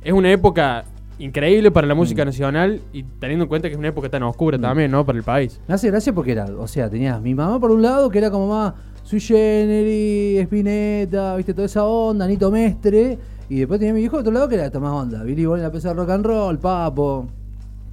es 0.01 0.13
una 0.13 0.31
época 0.31 0.85
increíble 1.19 1.71
para 1.71 1.87
la 1.87 1.95
música 1.95 2.23
Mm. 2.23 2.27
nacional 2.27 2.81
y 2.93 3.03
teniendo 3.03 3.43
en 3.45 3.49
cuenta 3.49 3.67
que 3.67 3.73
es 3.73 3.79
una 3.79 3.87
época 3.87 4.07
tan 4.09 4.23
oscura 4.23 4.59
también, 4.59 4.91
¿no? 4.91 5.05
Para 5.05 5.17
el 5.17 5.23
país. 5.23 5.59
Me 5.67 5.73
hace 5.73 5.87
gracia 5.89 6.13
porque 6.13 6.31
era, 6.33 6.45
o 6.45 6.67
sea, 6.67 6.89
tenías 6.89 7.19
mi 7.21 7.33
mamá 7.33 7.59
por 7.59 7.71
un 7.71 7.81
lado, 7.81 8.09
que 8.09 8.19
era 8.19 8.29
como 8.29 8.47
más 8.49 8.73
sui 9.03 9.19
generis, 9.19 10.41
Spinetta, 10.43 11.35
viste, 11.37 11.53
toda 11.53 11.65
esa 11.65 11.85
onda, 11.85 12.27
Nito 12.27 12.51
Mestre. 12.51 13.17
Y 13.49 13.59
después 13.59 13.79
tenía 13.79 13.93
mi 13.93 14.01
viejo 14.01 14.11
por 14.17 14.19
otro 14.21 14.33
lado 14.33 14.49
que 14.49 14.55
era 14.55 14.65
esto 14.65 14.79
más 14.81 14.91
onda. 14.91 15.23
Billy 15.23 15.43
y 15.43 15.45
la 15.45 15.71
pesada 15.71 15.93
rock 15.95 16.09
and 16.09 16.25
roll, 16.25 16.59
Papo. 16.59 17.27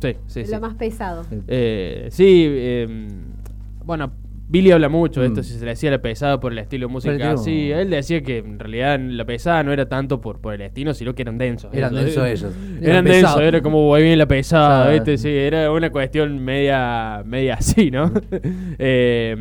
Sí, 0.03 0.17
sí, 0.27 0.45
sí. 0.45 0.51
Lo 0.53 0.61
más 0.61 0.75
pesado. 0.75 1.25
Eh, 1.49 2.09
sí, 2.11 2.45
eh, 2.49 3.09
bueno, 3.85 4.11
Billy 4.47 4.71
habla 4.73 4.89
mucho 4.91 5.21
de 5.23 5.29
esto, 5.29 5.41
Mm. 5.41 5.45
si 5.45 5.55
se 5.55 5.65
le 5.65 5.71
decía 5.71 5.91
la 5.91 6.03
pesada 6.03 6.39
por 6.39 6.53
el 6.53 6.59
estilo 6.59 6.87
de 6.87 6.93
música 6.93 7.33
así. 7.33 7.71
Él 7.71 7.89
decía 7.91 8.21
que 8.23 8.39
en 8.39 8.59
realidad 8.59 9.01
la 9.01 9.25
pesada 9.25 9.63
no 9.63 9.73
era 9.73 9.89
tanto 9.89 10.21
por, 10.21 10.39
por 10.41 10.53
el 10.55 10.61
estilo, 10.61 10.93
sino 10.95 11.15
que 11.15 11.23
eran 11.23 11.39
densos. 11.39 11.73
Eran 11.73 11.95
densos 11.95 12.27
ellos. 12.27 12.53
Eran, 12.83 13.05
densos, 13.07 13.41
era 13.41 13.63
como 13.63 13.83
voy 13.87 14.03
bien 14.03 14.19
la 14.19 14.27
pesada. 14.27 14.91
¿viste? 14.91 15.17
Sí, 15.19 15.29
era 15.31 15.73
una 15.73 15.89
cuestión 15.91 16.39
media, 16.45 17.23
media 17.25 17.55
así, 17.59 17.91
¿no? 17.91 18.13
Eh, 18.79 19.37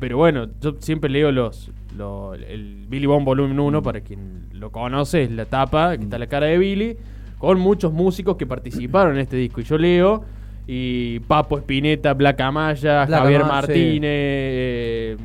pero 0.00 0.16
bueno, 0.16 0.46
yo 0.60 0.76
siempre 0.80 1.10
leo 1.10 1.30
los, 1.32 1.70
lo- 1.96 2.34
el 2.34 2.86
Billy 2.88 3.06
Bond 3.06 3.24
Volumen 3.24 3.58
1, 3.58 3.82
para 3.82 4.00
quien 4.00 4.46
lo 4.52 4.70
conoce, 4.70 5.24
es 5.24 5.30
la 5.32 5.44
tapa, 5.44 5.96
que 5.96 6.04
está 6.04 6.18
la 6.18 6.26
cara 6.26 6.46
de 6.46 6.58
Billy, 6.58 6.96
con 7.38 7.58
muchos 7.60 7.92
músicos 7.92 8.36
que 8.36 8.46
participaron 8.46 9.14
en 9.14 9.20
este 9.22 9.36
disco. 9.36 9.60
Y 9.60 9.64
yo 9.64 9.78
leo, 9.78 10.24
y 10.70 11.20
Papo 11.20 11.56
Espineta, 11.56 12.12
Black 12.12 12.38
Amaya, 12.42 13.06
Black 13.06 13.20
Javier 13.22 13.40
Amaya, 13.42 13.62
sí. 13.62 13.68
Martínez, 13.68 14.10
eh, 14.12 15.16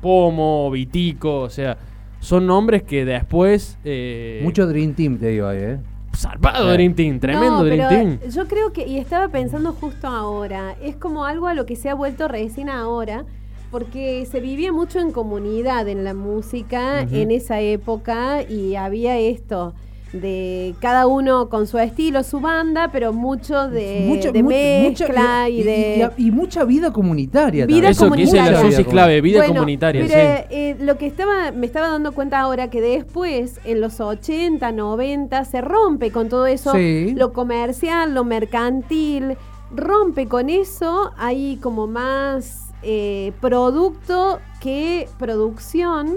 Pomo, 0.00 0.70
Vitico, 0.70 1.40
o 1.42 1.50
sea, 1.50 1.76
son 2.20 2.46
nombres 2.46 2.82
que 2.84 3.04
después... 3.04 3.78
eh, 3.84 4.40
Mucho 4.42 4.66
Dream 4.66 4.94
Team, 4.94 5.18
te 5.18 5.28
digo 5.28 5.46
ahí, 5.46 5.58
¿eh? 5.60 5.78
Zarpado 6.16 6.64
Sí. 6.66 6.72
Dream 6.72 6.94
Team, 6.94 7.20
tremendo 7.20 7.58
No, 7.58 7.64
Dream 7.64 7.86
pero 7.88 8.18
Team. 8.18 8.30
Yo 8.30 8.48
creo 8.48 8.72
que, 8.72 8.86
y 8.86 8.96
estaba 8.98 9.28
pensando 9.28 9.72
justo 9.72 10.06
ahora, 10.08 10.74
es 10.82 10.96
como 10.96 11.24
algo 11.26 11.46
a 11.48 11.54
lo 11.54 11.66
que 11.66 11.76
se 11.76 11.90
ha 11.90 11.94
vuelto 11.94 12.26
recién 12.26 12.70
ahora, 12.70 13.24
porque 13.70 14.26
se 14.26 14.40
vivía 14.40 14.72
mucho 14.72 14.98
en 15.00 15.12
comunidad 15.12 15.86
en 15.88 16.02
la 16.02 16.14
música 16.14 17.02
en 17.02 17.30
esa 17.30 17.60
época 17.60 18.42
y 18.42 18.74
había 18.76 19.18
esto. 19.18 19.74
De 20.12 20.74
cada 20.80 21.06
uno 21.06 21.48
con 21.48 21.66
su 21.66 21.78
estilo, 21.78 22.22
su 22.22 22.40
banda, 22.40 22.88
pero 22.92 23.12
mucho 23.12 23.68
de, 23.68 24.06
mezcla 24.42 25.08
mucha- 25.42 25.48
y, 25.48 25.62
de... 25.62 26.10
y- 26.16 26.28
y 26.28 26.30
mucha 26.30 26.64
vida 26.64 26.92
comunitaria. 26.92 27.66
Vida. 27.66 27.90
Eso 27.90 28.10
que 28.10 28.16
dice 28.22 28.36
la 28.36 28.52
comunitaria. 28.58 28.84
Clave, 28.86 29.20
vida 29.20 29.38
Bueno, 29.40 29.54
comunitaria, 29.54 30.06
pero, 30.08 30.38
sí. 30.38 30.44
eh, 30.50 30.76
lo 30.80 30.96
que 30.98 31.06
estaba, 31.06 31.52
me 31.52 31.66
estaba 31.66 31.88
dando 31.88 32.12
cuenta 32.12 32.40
ahora 32.40 32.70
que 32.70 32.80
después, 32.80 33.60
en 33.64 33.80
los 33.80 34.00
80, 34.00 34.72
90, 34.72 35.44
se 35.44 35.60
rompe 35.60 36.10
con 36.10 36.28
todo 36.28 36.46
eso, 36.46 36.72
Sí. 36.72 37.14
lo 37.16 37.32
comercial, 37.32 38.14
lo 38.14 38.24
mercantil, 38.24 39.36
rompe 39.74 40.26
con 40.26 40.48
eso, 40.48 41.12
hay 41.18 41.56
como 41.62 41.86
más 41.86 42.64
eh, 42.82 43.32
producto 43.40 44.38
que 44.60 45.08
producción, 45.18 46.14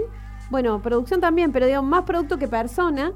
bueno, 0.49 0.81
producción 0.81 1.19
también, 1.21 1.51
pero 1.51 1.65
digamos 1.65 1.89
más 1.89 2.03
producto 2.03 2.37
que 2.37 2.47
persona, 2.47 3.11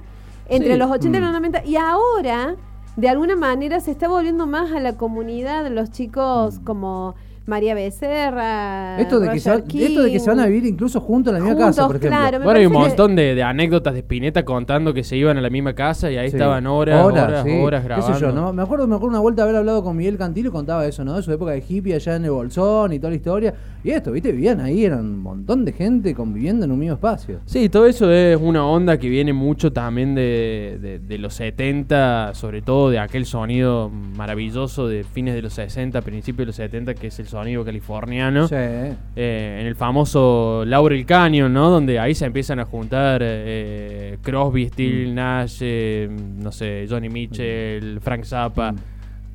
entre 0.47 0.73
Sí. 0.73 0.77
los 0.79 0.91
80 0.91 1.17
y 1.17 1.21
los 1.21 1.29
Mm. 1.29 1.33
90, 1.33 1.65
y 1.65 1.75
ahora... 1.75 2.55
De 2.97 3.09
alguna 3.09 3.35
manera 3.35 3.81
se 3.81 3.91
está 3.91 4.07
volviendo 4.07 4.47
más 4.47 4.71
a 4.71 4.79
la 4.79 4.95
comunidad, 4.95 5.69
los 5.69 5.91
chicos 5.91 6.61
como 6.63 7.13
María 7.45 7.75
Becerra. 7.75 8.97
Esto 8.99 9.19
de, 9.19 9.29
que 9.31 9.39
se, 9.41 9.53
esto 9.53 10.01
de 10.03 10.11
que 10.11 10.19
se 10.19 10.29
van 10.29 10.39
a 10.39 10.45
vivir 10.45 10.65
incluso 10.65 11.01
juntos 11.01 11.33
en 11.33 11.39
la 11.43 11.45
misma 11.45 11.65
casa, 11.65 11.87
por 11.87 11.97
ejemplo. 11.97 12.17
claro, 12.17 12.39
Bueno, 12.43 12.57
hay 12.59 12.65
un 12.65 12.71
que- 12.71 12.77
montón 12.79 13.15
de, 13.17 13.35
de 13.35 13.43
anécdotas 13.43 13.93
de 13.93 13.99
Spinetta 13.99 14.45
contando 14.45 14.93
que 14.93 15.03
se 15.03 15.17
iban 15.17 15.37
a 15.37 15.41
la 15.41 15.49
misma 15.49 15.73
casa 15.73 16.09
y 16.09 16.17
ahí 16.17 16.29
Sí. 16.29 16.37
estaban 16.37 16.65
horas, 16.67 17.03
horas, 17.05 17.43
sí. 17.43 17.51
horas 17.61 17.81
¿Qué 17.81 17.87
grabando. 17.87 18.13
sé 18.13 18.21
yo, 18.21 18.31
¿no? 18.31 18.53
Me 18.53 18.61
acuerdo, 18.63 18.87
me 18.87 18.95
acuerdo 18.95 19.09
una 19.11 19.19
vuelta 19.19 19.41
de 19.43 19.49
haber 19.49 19.59
hablado 19.59 19.83
con 19.83 19.97
Miguel 19.97 20.17
Cantilo 20.17 20.47
y 20.49 20.51
contaba 20.53 20.85
eso, 20.85 21.03
¿no? 21.03 21.15
De 21.15 21.21
su 21.21 21.33
época 21.33 21.51
de 21.51 21.63
hippie 21.67 21.95
allá 21.95 22.15
en 22.15 22.23
el 22.23 22.31
Bolsón 22.31 22.93
y 22.93 22.99
toda 22.99 23.09
la 23.11 23.15
historia. 23.17 23.53
Y 23.85 23.91
esto, 23.91 24.11
¿viste? 24.11 24.31
Vivían 24.31 24.59
ahí, 24.61 24.83
eran 24.83 25.01
un 25.01 25.19
montón 25.19 25.63
de 25.63 25.71
gente 25.71 26.15
conviviendo 26.15 26.65
en 26.65 26.71
un 26.71 26.79
mismo 26.79 26.95
espacio. 26.95 27.39
Sí, 27.45 27.69
todo 27.69 27.85
eso 27.85 28.11
es 28.11 28.35
una 28.41 28.65
onda 28.65 28.97
que 28.97 29.07
viene 29.09 29.31
mucho 29.31 29.71
también 29.71 30.15
de, 30.15 30.79
de- 30.81 30.97
de 30.97 31.17
los 31.19 31.35
70, 31.35 32.31
sobre 32.33 32.63
todo 32.63 32.89
de 32.89 32.97
aquel 32.97 33.25
sonido 33.27 33.89
maravilloso 33.89 34.87
de 34.87 35.03
fines 35.03 35.35
de 35.35 35.43
los 35.43 35.53
60, 35.53 36.01
principios 36.01 36.39
de 36.39 36.45
los 36.47 36.55
70, 36.55 36.95
que 36.95 37.07
es 37.07 37.19
el 37.19 37.27
sonido 37.27 37.63
californiano. 37.63 38.47
Sí. 38.47 38.55
Eh, 38.55 39.57
en 39.61 39.67
el 39.67 39.75
famoso 39.75 40.63
Laurel 40.65 41.05
Canyon, 41.05 41.53
¿no? 41.53 41.69
Donde 41.69 41.99
ahí 41.99 42.15
se 42.15 42.25
empiezan 42.25 42.59
a 42.59 42.65
juntar 42.65 43.21
eh, 43.23 44.17
Crosby, 44.23 44.67
Steel, 44.69 45.11
Mm. 45.11 45.13
Nash, 45.15 45.57
eh, 45.61 46.09
no 46.41 46.51
sé, 46.51 46.87
Johnny 46.89 47.09
Mitchell, 47.09 47.99
Frank 48.01 48.23
Zappa. 48.23 48.73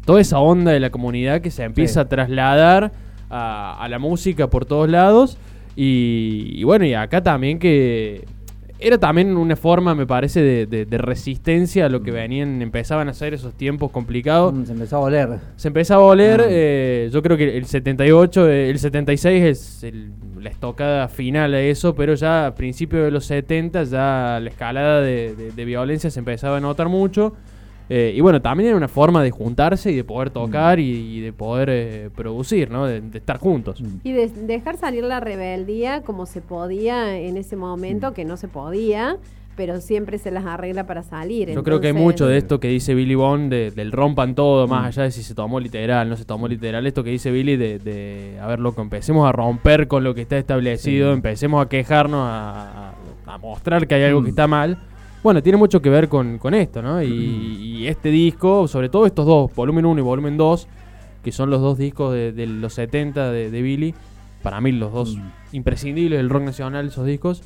Toda 0.05 0.21
esa 0.21 0.41
onda 0.41 0.73
de 0.73 0.81
la 0.81 0.91
comunidad 0.91 1.41
que 1.41 1.53
se 1.53 1.63
empieza 1.63 2.01
Mm. 2.01 2.03
Sí. 2.03 2.07
a 2.07 2.09
trasladar 2.09 2.93
a, 3.31 3.77
a 3.83 3.89
la 3.89 3.99
música 3.99 4.49
por 4.51 4.65
todos 4.67 4.89
lados. 4.91 5.39
Y, 5.77 6.51
y 6.55 6.65
bueno, 6.65 6.85
y 6.85 6.95
acá 6.95 7.23
también 7.23 7.59
que 7.59 8.25
era 8.83 8.97
también 8.99 9.37
una 9.37 9.57
forma, 9.57 9.95
me 9.95 10.07
parece, 10.07 10.41
de, 10.43 10.65
de- 10.67 10.87
de 10.87 10.99
resistencia 10.99 11.85
a 11.87 11.89
lo 11.91 12.03
que 12.03 12.11
venían, 12.11 12.63
empezaban 12.63 13.09
a 13.11 13.15
ser 13.15 13.35
esos 13.35 13.53
tiempos 13.55 13.91
complicados. 13.91 14.55
Mm, 14.55 14.65
Se 14.65 14.73
empezó 14.73 14.97
a 14.97 15.01
oler. 15.01 15.29
Se 15.57 15.69
empezaba 15.69 16.03
a 16.03 16.07
oler, 16.07 16.41
Ah. 16.41 16.47
eh, 16.49 17.11
yo 17.13 17.23
creo 17.23 17.37
que 17.37 17.59
el 17.59 17.67
78, 17.67 18.49
eh, 18.49 18.71
el 18.71 18.79
76 18.79 19.45
es 19.45 19.83
el- 19.85 20.13
la 20.41 20.49
estocada 20.49 21.09
final 21.09 21.53
a 21.53 21.61
eso, 21.61 21.95
pero 21.95 22.15
ya 22.15 22.47
a 22.47 22.55
principios 22.55 23.05
de 23.05 23.11
los 23.11 23.27
70 23.27 23.85
ya 23.85 24.41
la 24.43 24.49
escalada 24.49 25.03
de, 25.03 25.35
de- 25.37 25.53
de 25.53 25.65
violencia 25.67 26.11
se 26.11 26.19
empezaba 26.19 26.57
a 26.57 26.61
notar 26.61 26.89
mucho. 26.89 27.35
Eh, 27.93 28.13
y 28.15 28.21
bueno, 28.21 28.41
también 28.41 28.69
era 28.69 28.77
una 28.77 28.87
forma 28.89 29.21
de 29.23 29.31
juntarse 29.33 29.91
y 29.91 29.97
de 29.97 30.05
poder 30.05 30.31
tocar 30.31 30.79
y, 30.79 30.89
y 31.17 31.21
de 31.21 31.33
poder 31.33 31.69
eh, 31.71 32.11
producir, 32.15 32.71
¿no? 32.71 32.87
De, 32.87 33.01
de 33.01 33.19
estar 33.19 33.37
juntos. 33.39 33.83
Y 34.05 34.13
de- 34.13 34.29
dejar 34.29 34.77
salir 34.77 35.03
la 35.05 35.19
rebeldía 35.21 36.03
como 36.03 36.25
se 36.25 36.41
podía 36.41 37.19
en 37.19 37.37
ese 37.37 37.57
Mm. 37.57 37.61
momento, 37.61 38.15
que 38.15 38.25
no 38.25 38.37
se 38.37 38.47
podía, 38.49 39.17
pero 39.57 39.81
siempre 39.81 40.17
se 40.19 40.31
las 40.31 40.47
arregla 40.47 40.87
para 40.87 41.03
salir. 41.03 41.51
Yo 41.51 41.63
creo 41.65 41.81
que 41.81 41.89
hay 41.89 41.91
entonces- 41.91 42.05
mucho 42.15 42.27
de 42.29 42.39
esto 42.39 42.61
que 42.61 42.69
dice 42.69 42.95
Billy 42.95 43.15
Bond, 43.17 43.51
de- 43.51 43.71
del 43.73 43.91
rompan 43.93 44.35
todo, 44.37 44.67
Mm. 44.67 44.71
más 44.71 44.87
allá 44.87 45.03
de 45.03 45.11
si 45.11 45.23
se 45.25 45.35
tomó 45.35 45.59
literal, 45.61 46.09
no 46.09 46.17
se 46.17 46.25
tomó 46.25 46.47
literal. 46.49 46.87
Esto 46.87 47.03
que 47.05 47.11
dice 47.11 47.31
Billy 47.33 47.57
de, 47.57 47.79
de 47.81 48.39
a 48.41 48.47
ver, 48.47 48.61
loco, 48.61 48.81
empecemos 48.81 49.29
a 49.29 49.33
romper 49.33 49.89
con 49.89 50.05
lo 50.05 50.15
que 50.15 50.23
está 50.23 50.39
establecido, 50.39 51.11
Sí. 51.11 51.15
empecemos 51.17 51.67
a 51.67 51.69
quejarnos, 51.69 52.21
a, 52.27 52.89
a- 52.91 52.95
a 53.35 53.39
mostrar 53.39 53.87
que 53.87 53.97
hay 53.97 54.05
algo 54.05 54.21
Mm. 54.21 54.25
que 54.25 54.31
está 54.31 54.47
mal. 54.47 54.79
Bueno, 55.23 55.43
tiene 55.43 55.59
mucho 55.59 55.83
que 55.83 55.91
ver 55.91 56.09
con, 56.09 56.39
con 56.39 56.55
esto, 56.55 56.81
¿no? 56.81 57.03
Y, 57.03 57.07
y 57.09 57.87
este 57.89 58.09
disco, 58.09 58.67
sobre 58.69 58.89
todo 58.89 59.05
estos 59.07 59.27
dos, 59.27 59.55
volumen 59.55 59.85
1 59.85 60.01
y 60.01 60.03
volumen 60.03 60.37
2, 60.39 60.67
que 61.23 61.31
son 61.33 61.51
los 61.51 61.61
dos 61.61 61.77
discos 61.77 62.15
de, 62.15 62.33
de 62.33 62.47
los 62.47 62.73
70 62.75 63.31
de, 63.31 63.51
de 63.51 63.63
Billy, 63.63 63.95
para 64.43 64.61
mí 64.61 64.73
los 64.73 64.93
dos 64.93 65.17
Mm. 65.17 65.31
imprescindibles 65.57 66.19
del 66.19 66.31
rock 66.31 66.43
nacional, 66.45 66.87
esos 66.87 67.05
discos. 67.07 67.43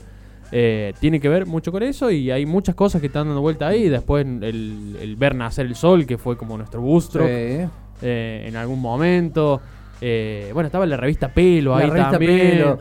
Eh, 0.53 0.93
tiene 1.01 1.19
que 1.19 1.29
ver 1.29 1.47
mucho 1.47 1.73
con 1.73 1.83
eso 1.83 2.13
y 2.13 2.31
hay 2.31 2.47
muchas 2.47 2.77
cosas 2.77 3.01
que 3.01 3.09
están 3.09 3.27
dando 3.27 3.41
vuelta 3.41 3.67
ahí. 3.67 3.89
Después 3.89 4.25
el, 4.25 4.97
el 5.01 5.17
ver 5.17 5.35
nacer 5.35 5.67
el 5.67 5.75
sol, 5.75 6.07
que 6.07 6.17
fue 6.17 6.37
como 6.37 6.57
nuestro 6.57 6.81
booster 6.81 7.71
Sí. 8.01 8.07
en 8.07 8.55
algún 8.57 8.81
momento. 8.81 9.61
Eh, 10.01 10.51
bueno, 10.53 10.67
estaba 10.67 10.87
la 10.87 10.97
revista 10.97 11.29
Pelo 11.33 11.73
La 11.73 11.79
ahí 11.79 11.91
revista 11.91 12.11
también. 12.13 12.39
Pelo. 12.51 12.79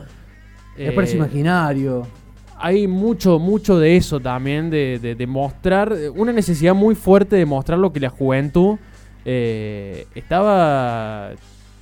Eh, 0.76 0.84
Después 0.84 1.08
es 1.08 1.14
imaginario. 1.16 2.06
Hay 2.66 2.86
mucho, 2.88 3.38
mucho 3.38 3.78
de 3.78 3.96
eso 3.96 4.20
también, 4.20 4.70
de, 4.70 4.98
de- 5.00 5.14
de 5.14 5.26
mostrar, 5.26 5.94
una 6.16 6.32
necesidad 6.32 6.74
muy 6.74 6.94
fuerte 6.94 7.36
de 7.36 7.44
mostrar 7.44 7.78
lo 7.78 7.92
que 7.92 8.00
la 8.00 8.08
juventud 8.08 8.76
eh, 9.26 10.06
estaba 10.14 11.30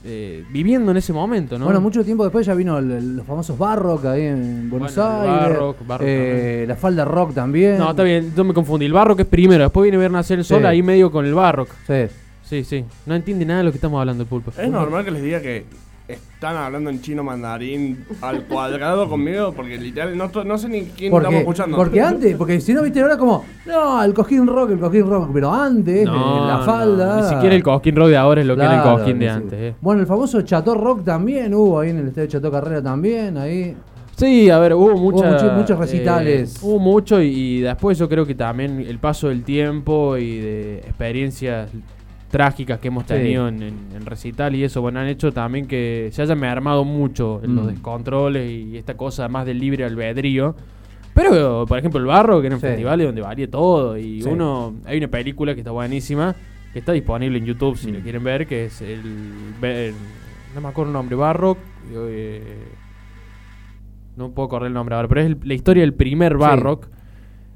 eh, 0.04 0.44
viviendo 0.50 0.90
en 0.90 0.96
ese 0.96 1.12
momento, 1.12 1.56
¿no? 1.58 1.66
Bueno, 1.66 1.80
mucho 1.80 2.04
tiempo 2.04 2.24
después 2.24 2.44
ya 2.44 2.54
vino 2.54 2.78
el- 2.78 2.90
el- 2.90 3.16
los 3.18 3.26
famosos 3.26 3.56
Barrock 3.56 4.04
ahí 4.06 4.22
en 4.22 4.68
Buenos 4.68 4.94
Bueno, 4.96 5.10
Aires. 5.12 5.30
Barrock, 5.50 5.86
Barrock 5.86 6.06
eh, 6.08 6.64
la 6.66 6.74
falda 6.76 7.04
rock 7.04 7.34
también. 7.34 7.78
No, 7.78 7.90
está 7.90 8.02
bien, 8.02 8.32
yo 8.36 8.42
me 8.42 8.52
confundí. 8.52 8.86
El 8.86 8.92
barro 8.92 9.14
que 9.14 9.22
es 9.22 9.28
primero, 9.28 9.62
después 9.62 9.84
viene 9.84 9.98
ver 9.98 10.10
nacer 10.10 10.40
el 10.40 10.44
sol, 10.44 10.60
Sí. 10.62 10.66
ahí 10.66 10.82
medio 10.82 11.12
con 11.12 11.24
el 11.24 11.34
barro. 11.34 11.66
Sí. 11.86 12.06
Sí, 12.42 12.64
sí. 12.64 12.84
No 13.06 13.14
entiende 13.14 13.44
nada 13.46 13.58
de 13.60 13.64
lo 13.66 13.70
que 13.70 13.76
estamos 13.78 14.00
hablando 14.00 14.24
el 14.24 14.28
pulpo. 14.28 14.50
Es 14.60 14.68
normal 14.68 15.04
que 15.04 15.10
les 15.12 15.22
diga 15.22 15.40
que 15.40 15.64
están 16.08 16.56
hablando 16.56 16.90
en 16.90 17.00
chino 17.00 17.22
mandarín 17.22 18.04
al 18.20 18.44
cuadrado 18.48 19.08
conmigo 19.08 19.52
porque 19.52 19.78
literal 19.78 20.16
no, 20.18 20.30
no 20.44 20.58
sé 20.58 20.68
ni 20.68 20.82
quién 20.82 21.14
estamos 21.14 21.38
escuchando. 21.40 21.76
porque 21.76 22.00
antes, 22.00 22.36
porque 22.36 22.60
si 22.60 22.74
no 22.74 22.82
viste 22.82 23.00
ahora 23.00 23.16
como, 23.16 23.44
no, 23.66 24.02
el 24.02 24.12
cojín 24.12 24.46
rock, 24.46 24.70
el 24.72 24.78
cojín 24.80 25.06
rock, 25.08 25.30
pero 25.32 25.52
antes, 25.52 26.04
No, 26.04 26.12
eh, 26.44 26.46
la 26.48 26.58
no, 26.58 26.64
falda. 26.64 27.16
Ni 27.22 27.28
siquiera 27.28 27.54
el 27.54 27.62
cosquín 27.62 27.96
rock 27.96 28.08
de 28.08 28.16
ahora 28.16 28.40
es 28.40 28.46
lo 28.46 28.56
que 28.56 28.62
era 28.62 28.76
el 28.76 28.82
cosquín 28.82 29.18
de 29.20 29.26
sí. 29.26 29.30
antes. 29.30 29.58
eh. 29.60 29.74
Bueno, 29.80 30.00
el 30.00 30.06
famoso 30.06 30.42
Chateau 30.42 30.74
Rock 30.74 31.04
también 31.04 31.54
hubo 31.54 31.78
ahí 31.80 31.90
en 31.90 31.98
el 31.98 32.08
estadio 32.08 32.28
Chateau 32.28 32.50
Carrera 32.50 32.82
también, 32.82 33.36
ahí. 33.38 33.74
Sí, 34.16 34.50
a 34.50 34.58
ver, 34.58 34.74
hubo, 34.74 34.94
mucha, 34.96 35.30
mucho- 35.30 35.52
muchos 35.52 35.78
recitales. 35.78 36.56
eh, 36.56 36.58
hubo 36.62 36.78
mucho 36.78 37.22
y, 37.22 37.28
y 37.28 37.60
después 37.60 37.96
yo 37.96 38.08
creo 38.08 38.26
que 38.26 38.34
también 38.34 38.80
el 38.86 38.98
paso 38.98 39.28
del 39.28 39.42
tiempo 39.42 40.18
y 40.18 40.38
de 40.38 40.78
experiencias 40.80 41.70
trágicas 42.32 42.80
que 42.80 42.88
hemos 42.88 43.04
Sí. 43.04 43.10
tenido 43.10 43.46
en, 43.46 43.62
en- 43.62 43.78
en 43.94 44.04
recital 44.06 44.56
y 44.56 44.64
eso, 44.64 44.80
bueno, 44.82 44.98
han 44.98 45.06
hecho 45.06 45.30
también 45.30 45.66
que 45.66 46.08
se 46.12 46.22
hayan 46.22 46.42
armado 46.42 46.82
mucho 46.84 47.40
en 47.44 47.54
los 47.54 47.66
Mm. 47.66 47.68
descontroles 47.68 48.50
y 48.50 48.76
esta 48.76 48.96
cosa 48.96 49.28
más 49.28 49.46
del 49.46 49.60
libre 49.60 49.84
albedrío. 49.84 50.56
Pero, 51.14 51.66
por 51.68 51.78
ejemplo, 51.78 52.00
el 52.00 52.06
barro, 52.06 52.40
que 52.40 52.46
era 52.46 52.56
un 52.56 52.60
Sí. 52.60 52.66
festival 52.66 53.02
donde 53.02 53.20
varía 53.20 53.48
todo. 53.50 53.96
Y 53.98 54.22
Sí. 54.22 54.28
uno. 54.28 54.74
Hay 54.86 54.96
una 54.98 55.08
película 55.08 55.52
que 55.54 55.60
está 55.60 55.70
buenísima, 55.70 56.34
que 56.72 56.78
está 56.78 56.92
disponible 56.92 57.36
en 57.38 57.44
YouTube 57.44 57.76
si 57.76 57.90
Mm. 57.92 57.94
lo 57.96 58.00
quieren 58.00 58.24
ver, 58.24 58.46
que 58.46 58.64
es 58.64 58.80
el. 58.80 59.02
ve- 59.60 59.92
no 60.54 60.60
me 60.62 60.68
acuerdo 60.68 60.90
el 60.90 60.94
nombre, 60.94 61.14
Barrock. 61.14 61.58
eh, 61.94 62.42
no 64.16 64.30
puedo 64.30 64.48
correr 64.48 64.68
el 64.68 64.72
nombre 64.74 64.94
ahora, 64.94 65.06
pero 65.08 65.20
es 65.20 65.26
el- 65.26 65.38
la 65.44 65.54
historia 65.54 65.82
del 65.82 65.94
primer 65.94 66.36
Barrock. 66.38 66.88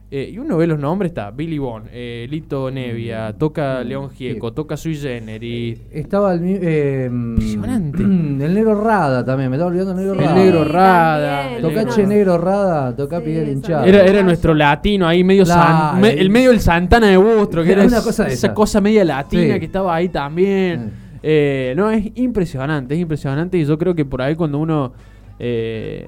Eh, 0.09 0.31
y 0.35 0.39
uno 0.39 0.57
ve 0.57 0.69
los 0.69 0.79
nombres, 0.79 1.11
está 1.11 1.33
Billy 1.33 1.59
Bond, 1.59 1.89
eh, 1.93 2.29
Lito 2.31 2.71
Nevia, 2.71 3.33
toca 3.37 3.81
Mm, 3.83 3.89
León 3.89 4.11
Gieco, 4.11 4.51
sí. 4.51 4.55
toca 4.55 4.77
Sui 4.77 4.95
Generis. 4.95 5.81
Estaba 5.91 6.33
el 6.35 6.41
eh, 6.45 7.07
Impresionante. 7.11 8.03
El 8.05 8.55
negro 8.55 8.81
Rada 8.81 9.25
también, 9.25 9.51
me 9.51 9.57
estaba 9.57 9.69
olvidando 9.69 9.93
el 9.93 9.99
negro 9.99 10.15
Sí, 10.15 10.21
El 10.21 10.25
Rada. 10.29 10.35
negro 10.45 10.65
Rada. 10.65 11.57
el 11.57 11.63
Toca 11.63 11.75
negro- 11.75 11.93
Che 11.93 12.07
Negro 12.07 12.39
Rada, 12.39 12.95
toca 12.95 13.19
Sí, 13.19 13.25
Piguel 13.25 13.43
eso 13.49 13.53
hinchado. 13.53 13.85
Era, 13.85 14.05
era 14.05 14.23
nuestro 14.23 14.55
latino 14.55 15.09
ahí, 15.09 15.25
medio 15.25 15.45
san- 15.45 16.01
me- 16.01 16.13
el 16.13 16.31
medio 16.31 16.51
del 16.51 16.61
Santana 16.61 17.09
de 17.09 17.17
Bustro, 17.17 17.65
que 17.65 17.73
Era 17.73 17.83
era 17.83 17.89
una 17.89 18.01
cosa 18.03 18.27
esa 18.29 18.33
esa. 18.33 18.55
cosa 18.55 18.81
media 18.81 19.05
latina 19.05 19.55
Sí. 19.55 19.59
que 19.59 19.67
estaba 19.67 19.93
ahí 19.93 20.09
también. 20.09 20.87
Mm. 20.87 20.91
Eh, 21.25 21.75
no, 21.77 21.91
es 21.91 22.13
impresionante, 22.15 22.95
es 22.95 23.01
impresionante. 23.01 23.59
Y 23.59 23.65
yo 23.65 23.77
creo 23.77 23.93
que 23.97 24.05
por 24.05 24.23
ahí 24.23 24.37
cuando 24.37 24.59
uno 24.59 24.93
eh, 25.41 26.07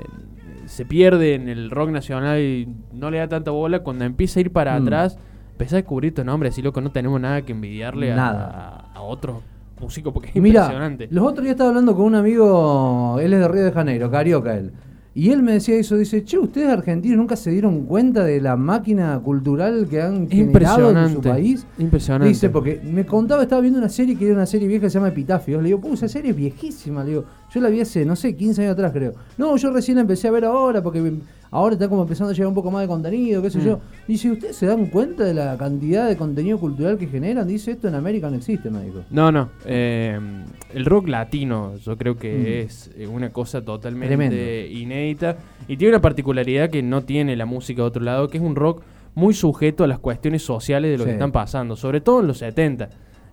se 0.69 0.85
pierde 0.85 1.35
en 1.35 1.49
el 1.49 1.71
rock 1.71 1.91
nacional 1.91 2.39
y 2.41 2.69
no 2.93 3.11
le 3.11 3.19
da 3.19 3.29
tanta 3.29 3.51
bola, 3.51 3.81
cuando 3.83 4.05
empieza 4.05 4.39
a 4.39 4.43
ir 4.43 4.53
para 4.53 4.79
Mm. 4.79 4.83
atrás, 4.83 5.19
empieza 5.53 5.77
a 5.77 5.79
descubrir 5.79 6.09
estos 6.11 6.25
nombres. 6.25 6.53
Así 6.55 6.63
loco, 6.63 6.81
no 6.81 6.91
tenemos 6.93 7.21
nada 7.21 7.43
que 7.43 7.53
envidiarle 7.53 8.13
a, 8.13 8.17
Nada. 8.17 8.91
a, 8.95 9.01
otros 9.03 9.39
músicos 9.81 10.13
porque 10.13 10.29
es 10.29 10.37
Mira, 10.37 10.63
impresionante. 10.63 11.09
los 11.11 11.25
otros 11.27 11.43
días 11.45 11.53
estaba 11.55 11.71
hablando 11.71 11.95
con 11.97 12.05
un 12.07 12.15
amigo, 12.17 13.19
él 13.21 13.33
es 13.33 13.41
de 13.41 13.49
Río 13.49 13.65
de 13.65 13.73
Janeiro, 13.73 14.11
carioca 14.11 14.57
él. 14.57 14.73
Y 15.15 15.31
él 15.31 15.43
me 15.43 15.53
decía 15.53 15.75
eso, 15.77 15.97
dice, 15.97 16.23
che, 16.25 16.39
ustedes 16.39 16.69
argentinos 16.69 17.19
nunca 17.19 17.35
se 17.35 17.51
dieron 17.51 17.87
cuenta 17.87 18.23
de 18.23 18.41
la 18.41 18.55
máquina 18.55 19.19
cultural 19.19 19.89
que 19.91 20.01
han 20.01 20.29
generado 20.29 20.91
en 20.97 21.13
su 21.15 21.21
país. 21.21 21.67
Impresionante. 21.77 22.29
Dice, 22.29 22.51
porque 22.51 22.81
me 22.85 23.05
contaba, 23.05 23.43
estaba 23.43 23.61
viendo 23.61 23.81
una 23.81 23.89
serie 23.89 24.17
que 24.17 24.27
era 24.27 24.35
una 24.35 24.47
serie 24.47 24.69
vieja 24.69 24.83
que 24.83 24.91
se 24.91 24.95
llama 24.95 25.09
Epitafios. 25.09 25.61
Le 25.61 25.71
digo, 25.71 25.81
pues 25.81 25.95
esa 25.95 26.09
serie 26.09 26.31
es 26.31 26.37
viejísima. 26.37 27.03
Le 27.03 27.11
digo, 27.11 27.25
yo 27.53 27.61
la 27.61 27.69
vi 27.69 27.81
hace, 27.81 28.05
no 28.05 28.15
sé, 28.17 28.37
15 28.37 28.63
años 28.63 28.73
atrás 28.73 28.93
creo. 28.93 29.15
No, 29.37 29.57
yo 29.57 29.73
recién 29.73 29.97
la 29.97 30.03
empecé 30.03 30.29
a 30.29 30.31
ver 30.31 30.45
ahora 30.45 30.83
porque 30.83 31.13
ahora 31.51 31.75
está 31.75 31.89
como 31.89 32.03
empezando 32.03 32.31
a 32.31 32.35
llegar 32.35 32.49
un 32.49 32.55
poco 32.55 32.71
más 32.71 32.83
de 32.83 32.89
contenido, 32.89 33.41
qué 33.41 33.49
sé 33.51 33.59
Mm. 33.59 33.65
yo. 33.65 33.81
Dice, 34.07 34.31
¿ustedes 34.31 34.55
se 34.57 34.67
dan 34.67 34.87
cuenta 34.87 35.25
de 35.25 35.33
la 35.33 35.57
cantidad 35.57 36.07
de 36.07 36.17
contenido 36.17 36.59
cultural 36.59 36.99
que 36.99 37.07
generan? 37.07 37.49
Dice, 37.49 37.71
esto 37.71 37.89
en 37.89 37.95
América 37.95 38.29
no 38.29 38.37
existe, 38.37 38.71
me 38.71 38.85
dijo. 38.85 39.01
No, 39.11 39.33
no. 39.33 39.49
eh, 39.65 40.19
el 40.75 40.85
rock 40.85 41.09
latino 41.09 41.77
yo 41.77 41.97
creo 41.97 42.17
que 42.19 42.33
Mm. 42.63 42.67
es 42.67 42.91
eh, 42.97 43.07
una 43.07 43.31
cosa 43.31 43.63
totalmente 43.65 44.09
Tremendo. 44.09 44.37
inédita 44.37 45.37
y 45.67 45.77
tiene 45.79 45.95
una 45.95 46.03
particularidad 46.03 46.69
que 46.69 46.83
no 46.83 47.03
tiene 47.05 47.35
la 47.37 47.47
música 47.47 47.81
de 47.83 47.89
otro 47.89 48.03
lado, 48.03 48.29
que 48.29 48.37
es 48.39 48.45
un 48.45 48.55
rock 48.57 48.83
muy 49.15 49.33
sujeto 49.35 49.83
a 49.85 49.87
las 49.87 49.99
cuestiones 49.99 50.43
sociales 50.43 50.91
de 50.93 50.99
lo 50.99 51.05
que 51.05 51.13
están 51.13 51.33
pasando, 51.33 51.75
sobre 51.77 52.01
todo 52.03 52.21
en 52.21 52.27
los 52.29 52.39
70. 52.39 52.91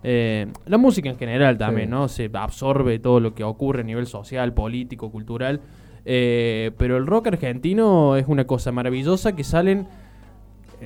Eh, 0.08 0.46
la 0.66 0.78
música 0.78 1.08
en 1.10 1.16
general 1.18 1.58
también, 1.58 1.88
Sí. 1.88 1.90
¿no? 1.90 2.06
Se 2.06 2.30
absorbe 2.32 3.00
todo 3.00 3.18
lo 3.18 3.34
que 3.34 3.42
ocurre 3.42 3.80
a 3.80 3.84
nivel 3.84 4.06
social, 4.06 4.54
político, 4.54 5.10
cultural. 5.10 5.60
eh, 6.08 6.70
pero 6.78 6.96
el 6.98 7.04
rock 7.08 7.26
argentino 7.26 8.14
es 8.14 8.26
una 8.28 8.46
cosa 8.46 8.70
maravillosa 8.70 9.34
que 9.34 9.42
salen 9.42 9.88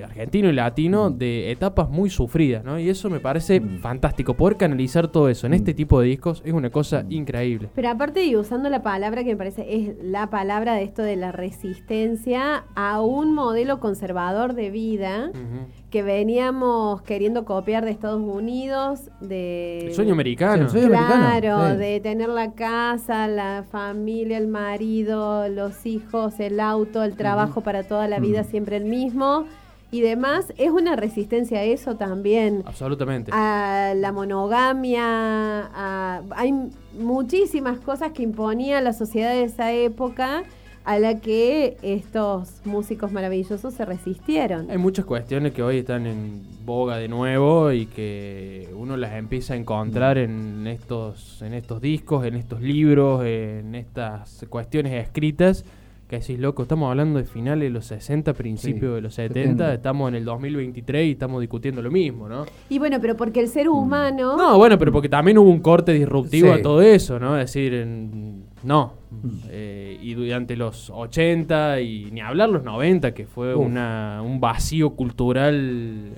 argentino 0.04 0.48
y 0.48 0.52
latino 0.52 1.10
de 1.10 1.50
etapas 1.50 1.88
muy 1.90 2.10
sufridas, 2.10 2.64
¿no? 2.64 2.78
Y 2.78 2.88
eso 2.88 3.10
me 3.10 3.20
parece 3.20 3.60
fantástico. 3.80 4.34
Poder 4.34 4.56
canalizar 4.56 5.08
todo 5.08 5.28
eso 5.28 5.46
en 5.46 5.54
este 5.54 5.74
tipo 5.74 6.00
de 6.00 6.06
discos 6.08 6.42
es 6.44 6.52
una 6.52 6.70
cosa 6.70 7.04
increíble. 7.08 7.68
Pero 7.74 7.88
aparte 7.88 8.24
y 8.24 8.36
usando 8.36 8.68
la 8.70 8.82
palabra 8.82 9.24
que 9.24 9.30
me 9.30 9.36
parece 9.36 9.66
es 9.74 9.96
la 10.02 10.28
palabra 10.30 10.74
de 10.74 10.84
esto 10.84 11.02
de 11.02 11.16
la 11.16 11.32
resistencia 11.32 12.64
a 12.74 13.00
un 13.00 13.34
modelo 13.34 13.80
conservador 13.80 14.54
de 14.54 14.70
vida 14.70 15.32
que 15.90 16.02
veníamos 16.02 17.02
queriendo 17.02 17.44
copiar 17.44 17.84
de 17.84 17.90
Estados 17.90 18.20
Unidos, 18.22 19.10
de 19.20 19.86
El 19.88 19.94
sueño 19.94 20.12
americano. 20.12 20.68
Sí, 20.68 20.78
el 20.78 20.84
sueño 20.84 20.96
americano, 20.96 21.40
Claro, 21.40 21.70
sí. 21.72 21.76
de 21.78 22.00
tener 22.00 22.28
la 22.28 22.52
casa, 22.52 23.26
la 23.26 23.64
familia, 23.68 24.38
el 24.38 24.46
marido, 24.46 25.48
los 25.48 25.84
hijos, 25.86 26.38
el 26.38 26.60
auto, 26.60 27.02
el 27.02 27.16
trabajo 27.16 27.60
para 27.62 27.82
toda 27.82 28.06
la 28.06 28.20
vida, 28.20 28.44
siempre 28.44 28.76
el 28.76 28.84
mismo 28.84 29.46
y 29.92 30.00
demás. 30.02 30.52
Es 30.56 30.70
una 30.70 30.96
resistencia 30.96 31.58
a 31.58 31.64
eso 31.64 31.96
también. 31.96 32.62
Absolutamente. 32.66 33.30
A 33.34 33.92
la 33.96 34.12
monogamia, 34.12 35.02
a- 35.04 36.22
hay 36.36 36.52
muchísimas 36.98 37.78
cosas 37.80 38.12
que 38.12 38.22
imponía 38.22 38.80
la 38.80 38.92
sociedad 38.92 39.30
de 39.32 39.44
esa 39.44 39.72
época 39.72 40.44
a 40.84 40.98
la 40.98 41.20
que 41.20 41.76
estos 41.82 42.62
músicos 42.64 43.12
maravillosos 43.12 43.74
se 43.74 43.84
resistieron. 43.84 44.70
Hay 44.70 44.78
muchas 44.78 45.04
cuestiones 45.04 45.52
que 45.52 45.62
hoy 45.62 45.78
están 45.78 46.06
en 46.06 46.42
boga 46.64 46.96
de 46.96 47.06
nuevo 47.06 47.70
y 47.70 47.84
que 47.86 48.68
uno 48.74 48.96
las 48.96 49.12
empieza 49.12 49.52
a 49.54 49.56
encontrar 49.56 50.16
en 50.16 50.66
estos, 50.66 51.42
en 51.42 51.52
estos 51.52 51.80
discos, 51.82 52.24
en 52.24 52.34
estos 52.34 52.62
libros, 52.62 53.24
en 53.26 53.74
estas 53.74 54.46
cuestiones 54.48 54.92
escritas. 54.94 55.64
Que 56.10 56.18
decís, 56.18 56.40
loco, 56.40 56.62
estamos 56.62 56.90
hablando 56.90 57.20
de 57.20 57.24
finales 57.24 57.68
de 57.68 57.70
los 57.70 57.84
60, 57.86 58.32
principios 58.34 58.90
Sí, 58.90 58.94
de 58.96 59.00
los 59.00 59.14
70, 59.14 59.40
70. 59.42 59.74
estamos 59.74 60.08
en 60.08 60.16
el 60.16 60.24
2023 60.24 61.06
y 61.06 61.10
estamos 61.12 61.40
discutiendo 61.40 61.80
lo 61.82 61.90
mismo, 61.92 62.28
¿no? 62.28 62.46
Y 62.68 62.80
bueno, 62.80 62.98
pero 63.00 63.16
porque 63.16 63.38
el 63.38 63.46
ser 63.46 63.68
humano... 63.68 64.36
No, 64.36 64.58
bueno, 64.58 64.76
pero 64.76 64.90
porque 64.90 65.08
también 65.08 65.38
hubo 65.38 65.48
un 65.48 65.60
corte 65.60 65.92
disruptivo 65.92 66.52
Sí. 66.52 66.58
a 66.58 66.62
todo 66.62 66.82
eso, 66.82 67.20
¿no? 67.20 67.38
Es 67.38 67.46
decir, 67.52 67.74
en- 67.74 68.42
no. 68.64 68.94
Eh, 69.50 69.98
y 70.02 70.14
durante 70.14 70.56
los 70.56 70.90
80 70.90 71.80
y 71.80 72.10
ni 72.10 72.20
hablar 72.20 72.48
los 72.48 72.64
90, 72.64 73.14
que 73.14 73.26
fue 73.26 73.54
Uf. 73.54 73.64
una, 73.66 74.20
un 74.20 74.40
vacío 74.40 74.90
cultural. 74.96 76.10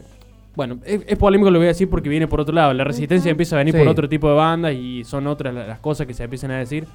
Bueno, 0.56 0.78
es, 0.86 1.02
es 1.06 1.18
polémico 1.18 1.50
lo 1.50 1.58
voy 1.58 1.66
a 1.66 1.68
decir 1.68 1.90
porque 1.90 2.08
viene 2.08 2.26
por 2.28 2.40
otro 2.40 2.54
lado. 2.54 2.72
La 2.72 2.84
resistencia 2.84 3.30
empieza 3.30 3.56
a 3.56 3.58
venir 3.58 3.74
Sí. 3.74 3.78
por 3.78 3.88
otro 3.88 4.08
tipo 4.08 4.28
de 4.30 4.36
bandas 4.36 4.74
y 4.74 5.04
son 5.04 5.26
otras 5.26 5.52
la- 5.52 5.66
las 5.66 5.80
cosas 5.80 6.06
que 6.06 6.14
se 6.14 6.24
empiezan 6.24 6.50
a 6.52 6.58
decir. 6.58 6.86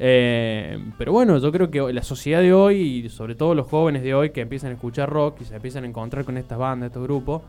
Eh, 0.00 0.78
pero 0.96 1.12
bueno, 1.12 1.38
yo 1.38 1.50
creo 1.50 1.70
que 1.70 1.92
la 1.92 2.02
sociedad 2.02 2.40
de 2.40 2.52
hoy 2.52 2.76
y 3.04 3.08
sobre 3.08 3.34
todo 3.34 3.54
los 3.54 3.66
jóvenes 3.66 4.02
de 4.02 4.14
hoy 4.14 4.30
que 4.30 4.40
empiezan 4.40 4.70
a 4.70 4.74
escuchar 4.74 5.10
rock 5.10 5.40
y 5.40 5.44
se 5.44 5.56
empiezan 5.56 5.84
a 5.84 5.88
encontrar 5.88 6.24
con 6.24 6.36
estas 6.36 6.56
bandas, 6.58 6.88
estos 6.88 7.02
grupos, 7.02 7.42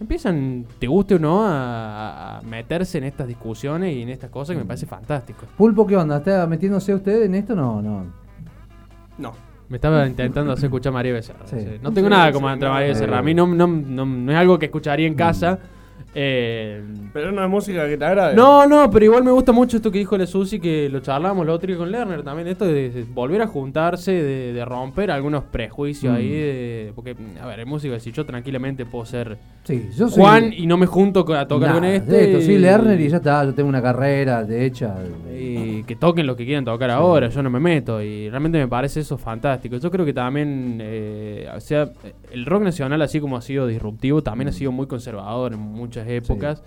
empiezan, 0.00 0.64
te 0.78 0.86
guste 0.86 1.16
o 1.16 1.18
no, 1.18 1.44
a, 1.44 2.38
a 2.38 2.42
meterse 2.42 2.98
en 2.98 3.04
estas 3.04 3.26
discusiones 3.26 3.94
y 3.96 4.02
en 4.02 4.10
estas 4.10 4.30
cosas 4.30 4.54
que 4.54 4.60
me 4.60 4.66
parece 4.66 4.86
fantástico. 4.86 5.46
Pulpo, 5.56 5.86
¿qué 5.86 5.96
onda? 5.96 6.18
¿Está 6.18 6.46
metiéndose 6.46 6.94
usted 6.94 7.24
en 7.24 7.34
esto? 7.34 7.54
No, 7.56 7.82
no. 7.82 8.06
No. 9.18 9.32
Me 9.68 9.76
estaba 9.76 10.06
intentando 10.06 10.52
hacer 10.52 10.66
escuchar 10.66 10.90
a 10.90 10.94
María 10.94 11.14
Becerra. 11.14 11.46
Sí. 11.46 11.56
sí. 11.58 11.66
No 11.82 11.92
tengo 11.92 12.08
Sí, 12.08 12.10
nada 12.10 12.26
sí, 12.28 12.32
como 12.34 12.50
entre 12.50 12.68
no, 12.68 12.74
María. 12.74 12.88
Becerra. 12.88 13.18
A 13.18 13.22
mí 13.22 13.32
no, 13.34 13.46
no, 13.46 13.66
no- 13.66 14.04
no 14.06 14.30
es 14.32 14.38
algo 14.38 14.58
que 14.58 14.66
escucharía 14.66 15.06
en 15.06 15.14
casa. 15.14 15.58
Eh, 16.14 16.82
Pero 17.12 17.32
no 17.32 17.42
es 17.42 17.48
música 17.48 17.86
que 17.88 17.96
te 17.96 18.04
agrade. 18.04 18.36
no, 18.36 18.66
no, 18.66 18.90
pero 18.90 19.04
igual 19.06 19.24
me 19.24 19.30
gusta 19.30 19.50
mucho 19.52 19.76
esto 19.78 19.90
que 19.90 19.98
dijo 19.98 20.16
la 20.18 20.26
Susi, 20.26 20.60
que 20.60 20.88
lo 20.90 21.00
charlamos 21.00 21.46
lo 21.46 21.54
otro 21.54 21.66
día 21.68 21.76
con 21.78 21.90
Lerner 21.90 22.22
también, 22.22 22.48
esto 22.48 22.66
de, 22.66 22.90
de 22.90 23.04
volver 23.04 23.40
a 23.42 23.46
juntarse, 23.46 24.12
de, 24.12 24.52
de 24.52 24.64
romper 24.64 25.10
algunos 25.10 25.44
prejuicios 25.44 26.12
Mm. 26.12 26.16
ahí, 26.16 26.28
de- 26.30 26.92
porque, 26.94 27.16
a 27.40 27.46
ver, 27.46 27.60
en 27.60 27.68
música, 27.68 27.98
si 27.98 28.12
yo 28.12 28.26
tranquilamente 28.26 28.84
puedo 28.84 29.06
ser 29.06 29.38
Sí, 29.64 29.88
yo 29.96 30.08
soy. 30.08 30.20
Juan 30.22 30.52
y 30.52 30.66
no 30.66 30.76
me 30.76 30.86
junto 30.86 31.20
a 31.34 31.46
tocar 31.48 31.68
Nah, 31.70 31.74
con 31.76 31.84
este. 31.84 32.24
esto, 32.24 32.40
soy 32.44 32.58
Lerner 32.58 33.00
y 33.00 33.08
ya 33.08 33.16
está, 33.18 33.44
yo 33.44 33.54
tengo 33.54 33.68
una 33.68 33.80
carrera 33.82 34.44
de 34.44 34.66
hecha. 34.66 34.94
y 35.34 35.82
que 35.84 35.96
toquen 35.96 36.26
lo 36.26 36.36
que 36.36 36.44
quieran 36.44 36.64
tocar 36.64 36.90
ahora, 36.90 37.28
yo 37.28 37.42
no 37.42 37.50
me 37.50 37.58
meto 37.58 38.00
y 38.02 38.28
realmente 38.30 38.58
me 38.58 38.68
parece 38.68 39.00
eso 39.00 39.18
fantástico. 39.18 39.76
Yo 39.76 39.90
creo 39.90 40.04
que 40.04 40.12
también, 40.12 40.78
eh, 40.80 41.48
o 41.54 41.60
sea, 41.60 41.90
el 42.32 42.46
rock 42.46 42.62
nacional 42.62 43.00
así 43.02 43.18
como 43.20 43.36
ha 43.36 43.42
sido 43.42 43.66
disruptivo, 43.66 44.22
también 44.22 44.46
Mm. 44.46 44.50
ha 44.50 44.52
sido 44.52 44.72
muy 44.72 44.86
conservador 44.86 45.52
en 45.52 45.58
muchas 45.58 46.01
épocas. 46.08 46.62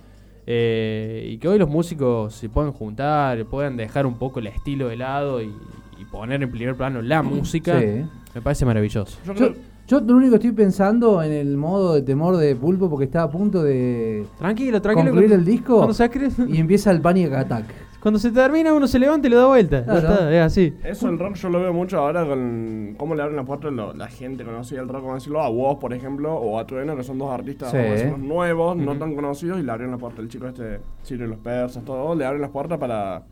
eh, 0.47 1.27
y 1.31 1.37
que 1.39 1.47
hoy 1.47 1.57
los 1.57 1.69
músicos 1.69 2.35
se 2.35 2.49
puedan 2.49 2.71
juntar, 2.71 3.45
puedan 3.45 3.77
dejar 3.77 4.05
un 4.05 4.15
poco 4.19 4.39
el 4.39 4.47
estilo 4.47 4.87
de 4.89 4.95
lado 4.97 5.41
y, 5.41 5.51
y 5.99 6.05
poner 6.05 6.43
en 6.43 6.51
primer 6.51 6.75
plano 6.75 7.01
la 7.01 7.23
música, 7.23 7.79
Sí. 7.79 8.05
me 8.35 8.41
parece 8.41 8.63
maravilloso. 8.65 9.17
Yo 9.25 9.33
Yo, 9.33 9.37
creo- 9.53 9.55
yo 9.87 9.99
lo 10.01 10.15
único 10.15 10.31
que 10.31 10.35
estoy 10.47 10.51
pensando 10.51 11.21
en 11.23 11.31
el 11.31 11.57
modo 11.57 11.93
de 11.95 12.01
temor 12.03 12.37
de 12.37 12.55
Pulpo 12.55 12.89
porque 12.89 13.05
está 13.05 13.23
a 13.23 13.29
punto 13.29 13.63
de 13.63 14.25
Tranquilo, 14.37 14.81
tranquilo. 14.81 15.07
concluir 15.11 15.31
el 15.33 15.45
disco 15.45 15.77
Cuando 15.77 15.93
se, 15.93 16.03
acre- 16.11 16.31
y 16.47 16.57
empieza 16.59 16.91
el 16.91 17.01
Panic 17.01 17.31
Attack. 17.33 17.65
Cuando 18.05 18.19
se 18.19 18.29
termina 18.29 18.71
uno 18.71 18.85
se 18.85 18.99
levanta 18.99 19.25
y 19.25 19.31
le 19.31 19.35
da 19.35 19.47
vuelta. 19.47 19.79
Ya 19.79 19.83
Claro. 19.85 19.97
está, 20.13 20.31
es 20.35 20.41
así. 20.43 20.73
Eso 20.83 21.09
el 21.09 21.17
rock 21.17 21.33
yo 21.37 21.49
lo 21.49 21.59
veo 21.59 21.73
mucho 21.73 21.97
ahora 21.97 22.23
con 22.23 22.93
cómo 22.99 23.15
le 23.15 23.23
abren 23.23 23.35
la 23.35 23.43
puerta 23.43 23.67
a 23.69 23.71
lo- 23.71 23.93
la 23.95 24.05
gente 24.05 24.43
conocida 24.43 24.81
del 24.81 24.89
rock, 24.89 25.01
como 25.01 25.15
decirlo, 25.15 25.41
a 25.41 25.49
vos, 25.49 25.77
por 25.79 25.91
ejemplo, 25.91 26.31
o 26.35 26.59
a 26.59 26.67
Trueno, 26.67 26.95
que 26.95 27.01
son 27.01 27.17
dos 27.17 27.31
artistas 27.31 27.71
Sí. 27.71 27.77
nuevos, 28.19 28.77
no 28.77 28.95
tan 28.95 29.15
conocidos, 29.15 29.59
y 29.59 29.63
le 29.63 29.71
abren 29.71 29.89
la 29.89 29.97
puerta 29.97 30.21
el 30.21 30.27
chico 30.27 30.45
este, 30.47 30.81
Ciro 31.03 31.25
y 31.25 31.29
los 31.29 31.39
persas, 31.39 31.83
todo, 31.83 32.13
le 32.13 32.23
abren 32.25 32.43
las 32.43 32.51
puertas 32.51 32.77
para 32.77 33.23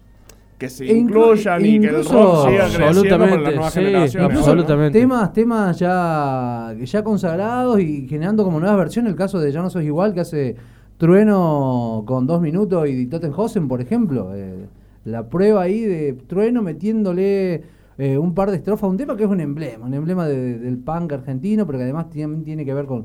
que 0.58 0.70
se 0.70 0.86
E 0.86 0.88
inclu- 0.96 1.02
incluyan 1.02 1.64
y 1.64 1.80
que 1.80 1.88
el 1.90 1.96
rock 1.98 2.48
siga 2.48 2.64
creciendo 2.64 2.88
Absolutamente, 2.88 3.38
las 3.44 3.54
nuevas 3.54 3.74
sí, 3.74 3.80
generaciones. 3.80 4.16
Incluso 4.32 4.50
absolutamente. 4.52 5.00
Temas, 5.00 5.34
temas 5.34 5.78
ya, 5.78 6.74
ya 6.82 7.04
consagrados 7.04 7.80
y 7.80 8.08
generando 8.08 8.44
como 8.44 8.60
nuevas 8.60 8.78
versiones. 8.80 9.12
El 9.12 9.18
caso 9.18 9.40
de 9.40 9.52
Ya 9.52 9.62
no 9.62 9.70
sos 9.70 9.84
igual 9.84 10.16
que 10.16 10.22
hace 10.22 10.56
Trueno 11.04 12.04
con 12.08 12.26
dos 12.26 12.40
minutos 12.40 12.88
y 12.88 13.08
Tottenhausen, 13.08 13.68
por 13.68 13.82
ejemplo. 13.82 14.34
Eh, 14.34 14.68
la 15.04 15.28
prueba 15.28 15.64
ahí 15.64 15.82
de 15.82 16.14
Trueno 16.14 16.62
metiéndole 16.62 17.62
eh, 17.98 18.18
un 18.18 18.34
par 18.34 18.50
de 18.52 18.56
estrofas 18.56 18.86
a 18.86 18.88
un 18.88 18.96
tema 18.96 19.18
que 19.18 19.26
es 19.26 19.30
un 19.30 19.42
emblema, 19.42 19.86
un 19.86 19.94
emblema 19.94 20.26
de- 20.30 20.58
del 20.60 20.78
punk 20.78 21.12
argentino, 21.12 21.66
pero 21.68 21.78
que 21.78 21.84
además 21.84 22.10
tiene, 22.10 22.38
tiene 22.46 22.64
que 22.64 22.74
ver 22.74 22.86
con, 22.86 23.04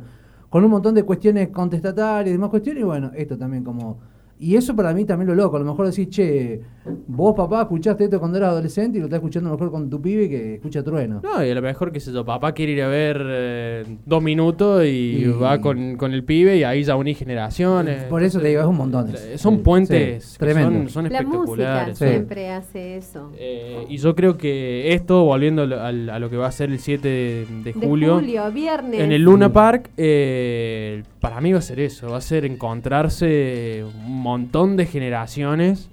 con 0.48 0.62
un 0.64 0.70
montón 0.70 0.94
de 0.94 1.02
cuestiones 1.02 1.48
contestatarias 1.48 2.28
y 2.28 2.32
demás 2.34 2.50
cuestiones. 2.50 2.82
Y 2.82 2.86
bueno, 2.86 3.10
esto 3.16 3.36
también 3.36 3.64
como... 3.64 3.98
Y 4.40 4.54
eso 4.56 4.74
para 4.76 4.92
mí 4.94 5.04
también 5.04 5.28
lo 5.28 5.34
loco. 5.34 5.56
A 5.56 5.60
lo 5.60 5.66
mejor 5.66 5.86
decís, 5.90 6.08
che, 6.10 6.60
vos 7.08 7.34
papá 7.36 7.62
escuchaste 7.62 8.04
esto 8.04 8.20
cuando 8.20 8.38
eras 8.38 8.50
adolescente 8.50 8.96
y 8.98 9.00
lo 9.00 9.06
estás 9.06 9.18
escuchando 9.18 9.48
a 9.48 9.52
lo 9.52 9.58
mejor 9.58 9.72
con 9.72 9.90
tu 9.90 10.00
pibe 10.00 10.28
que 10.28 10.54
escucha 10.54 10.82
trueno. 10.84 11.20
No, 11.24 11.44
y 11.44 11.50
a 11.50 11.54
lo 11.54 11.62
mejor, 11.62 11.90
qué 11.90 11.98
sé 11.98 12.12
yo, 12.12 12.24
papá 12.24 12.52
quiere 12.52 12.72
ir 12.72 12.82
a 12.82 12.88
ver 12.88 13.20
eh, 13.28 13.84
dos 14.06 14.22
minutos 14.22 14.84
y, 14.84 14.88
Y- 14.88 15.24
va 15.26 15.60
con, 15.60 15.96
con 15.96 16.12
el 16.12 16.22
pibe 16.24 16.56
y 16.56 16.62
ahí 16.62 16.84
ya 16.84 16.94
unís 16.94 17.18
generaciones. 17.18 18.04
Por 18.04 18.22
eso 18.22 18.40
te 18.40 18.48
digo, 18.48 18.60
es 18.60 18.66
un 18.68 18.76
montón. 18.76 19.10
Eh, 19.10 19.38
Son 19.38 19.56
Sí, 19.56 19.62
puentes 19.64 20.24
sí, 20.24 20.38
tremendo. 20.38 20.88
son, 20.88 20.88
son 20.88 21.12
La 21.12 21.22
música 21.22 21.34
espectaculares. 21.34 21.98
Sí. 21.98 22.06
siempre 22.06 22.50
hace 22.50 22.96
eso. 22.96 23.32
Eh, 23.36 23.86
y 23.88 23.96
yo 23.96 24.14
creo 24.14 24.36
que 24.38 24.92
esto, 24.94 25.24
volviendo 25.24 25.62
a 25.62 25.92
lo 26.18 26.30
que 26.30 26.36
va 26.36 26.46
a 26.46 26.52
ser 26.52 26.70
el 26.70 26.78
7 26.78 27.08
de, 27.08 27.46
de 27.50 27.62
De 27.64 27.72
julio, 27.72 28.14
julio, 28.14 28.52
viernes. 28.52 29.00
en 29.00 29.10
el 29.12 29.22
Luna 29.22 29.52
Park, 29.52 29.90
eh, 29.96 31.02
para 31.20 31.40
mí 31.40 31.52
va 31.52 31.58
a 31.58 31.62
ser 31.62 31.80
eso, 31.80 32.08
va 32.10 32.18
a 32.18 32.20
ser 32.20 32.44
encontrarse 32.44 33.84
un 34.06 34.22
montón 34.28 34.76
de 34.76 34.86
generaciones. 34.86 35.88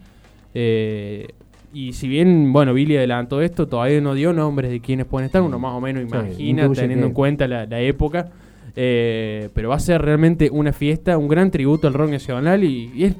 eh, 0.53 1.27
y 1.73 1.91
si 1.91 2.07
bien, 2.07 2.53
bueno, 2.53 2.73
Billy 2.73 2.95
adelantó 2.95 3.41
esto, 3.41 3.67
todavía 3.67 3.99
no 3.99 4.13
dio 4.13 4.31
nombres 4.31 4.71
de 4.71 4.79
quiénes 4.79 5.05
pueden 5.05 5.25
estar, 5.25 5.41
uno 5.41 5.59
más 5.59 5.73
o 5.73 5.81
menos 5.81 6.03
imagina, 6.03 6.63
teniendo 6.83 7.03
que- 7.05 7.09
en 7.09 7.13
cuenta 7.13 7.47
la, 7.47 7.65
la 7.65 7.79
época. 7.81 8.29
eh, 8.77 9.49
pero 9.53 9.69
va 9.69 9.75
a 9.75 9.79
ser 9.79 10.01
realmente 10.01 10.49
una 10.51 10.71
fiesta, 10.73 11.17
un 11.17 11.27
gran 11.29 11.49
tributo 11.51 11.87
al 11.87 11.93
rock 11.93 12.09
nacional 12.11 12.63
y, 12.63 12.91
y 12.95 13.03
es, 13.05 13.15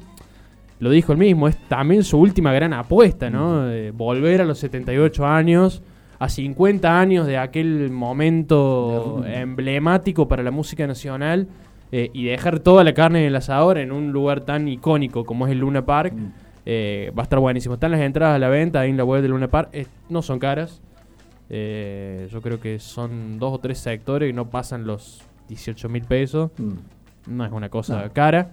lo 0.80 0.90
dijo 0.90 1.12
él 1.12 1.18
mismo, 1.18 1.48
es 1.48 1.56
también 1.68 2.02
su 2.04 2.18
última 2.18 2.52
gran 2.52 2.72
apuesta, 2.74 3.30
¿no? 3.30 3.70
Eh, 3.70 3.90
volver 3.90 4.40
a 4.42 4.44
los 4.44 4.58
78 4.58 5.24
años, 5.26 5.82
a 6.18 6.28
50 6.28 6.98
años 7.00 7.26
de 7.26 7.36
aquel 7.38 7.90
momento 7.90 9.22
emblemático 9.26 10.28
para 10.28 10.42
la 10.42 10.50
música 10.50 10.86
nacional 10.86 11.46
eh, 11.92 12.10
y 12.12 12.24
dejar 12.26 12.60
toda 12.60 12.82
la 12.84 12.94
carne 12.94 13.20
en 13.20 13.26
el 13.26 13.36
asador 13.36 13.78
en 13.78 13.92
un 13.92 14.12
lugar 14.12 14.40
tan 14.42 14.66
icónico 14.68 15.24
como 15.24 15.46
es 15.46 15.52
el 15.52 15.58
Luna 15.60 15.84
Park. 15.86 16.14
Eh, 16.64 17.12
va 17.16 17.22
a 17.22 17.24
estar 17.24 17.38
buenísimo. 17.38 17.74
Están 17.74 17.92
las 17.92 18.00
entradas 18.00 18.34
a 18.36 18.38
la 18.38 18.48
venta 18.48 18.80
ahí 18.80 18.90
en 18.90 18.96
la 18.96 19.04
web 19.04 19.22
del 19.22 19.30
Luna 19.30 19.48
Park. 19.48 19.68
Eh, 19.72 19.86
no 20.08 20.20
son 20.22 20.38
caras. 20.38 20.80
Eh, 21.48 22.28
yo 22.30 22.42
creo 22.42 22.58
que 22.60 22.78
son 22.78 23.38
dos 23.38 23.52
o 23.54 23.58
tres 23.60 23.78
sectores 23.78 24.28
y 24.28 24.32
no 24.32 24.50
pasan 24.50 24.84
los 24.86 25.22
18 25.48 25.88
mil 25.88 26.02
pesos. 26.02 26.50
Mm. 26.58 27.34
No 27.36 27.44
es 27.44 27.52
una 27.52 27.68
cosa 27.68 28.02
No. 28.04 28.12
cara. 28.12 28.50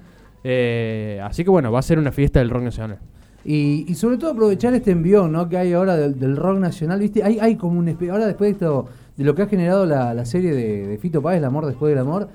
Así 1.23 1.43
que 1.43 1.49
bueno, 1.49 1.71
va 1.71 1.79
a 1.79 1.83
ser 1.83 1.97
una 1.99 2.11
fiesta 2.11 2.39
del 2.39 2.49
rock 2.49 2.63
nacional. 2.63 2.99
Y, 3.45 3.85
y 3.89 3.95
sobre 3.95 4.17
todo 4.17 4.31
aprovechar 4.31 4.73
este 4.73 4.91
envión 4.91 5.31
¿no? 5.31 5.49
que 5.49 5.57
hay 5.57 5.73
ahora 5.73 5.97
del, 5.97 6.17
del 6.17 6.37
rock 6.37 6.59
nacional, 6.59 6.99
¿viste? 6.99 7.23
Hay, 7.23 7.39
hay 7.39 7.55
como 7.57 7.77
un... 7.79 7.89
Ahora 8.09 8.25
después 8.25 8.49
de 8.49 8.51
esto, 8.53 8.87
de 9.17 9.23
lo 9.25 9.35
que 9.35 9.41
ha 9.41 9.47
generado 9.47 9.85
la, 9.85 10.13
la 10.13 10.25
serie 10.25 10.53
de, 10.53 10.87
de 10.87 10.97
Fito 10.97 11.21
Páez, 11.21 11.39
El 11.39 11.45
amor 11.45 11.65
después 11.65 11.89
del 11.91 11.99
amor, 11.99 12.29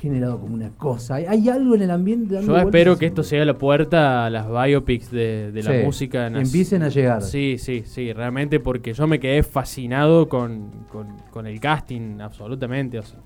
generado 0.00 0.38
como 0.40 0.54
una 0.54 0.70
cosa. 0.70 1.14
Hay, 1.16 1.48
algo 1.48 1.74
en 1.74 1.82
el 1.82 1.90
ambiente 1.90 2.40
Yo 2.44 2.56
espero 2.58 2.98
que 2.98 3.06
esto 3.06 3.22
sea 3.22 3.44
la 3.44 3.54
puerta 3.58 4.26
a 4.26 4.30
las 4.30 4.46
biopics 4.48 5.10
de, 5.10 5.50
de 5.52 5.62
la 5.62 5.84
música. 5.84 6.28
nas- 6.30 6.42
Empiecen 6.46 6.82
a 6.82 6.88
llegar. 6.88 7.22
Sí, 7.22 7.56
sí, 7.58 7.82
sí, 7.86 8.12
realmente 8.12 8.60
porque 8.60 8.92
yo 8.92 9.06
me 9.06 9.18
quedé 9.20 9.42
fascinado 9.42 10.28
con, 10.28 10.70
con- 10.90 11.16
con 11.30 11.46
el 11.46 11.58
casting, 11.60 12.20
absolutamente. 12.20 12.98
o 12.98 13.02
sea, 13.02 13.18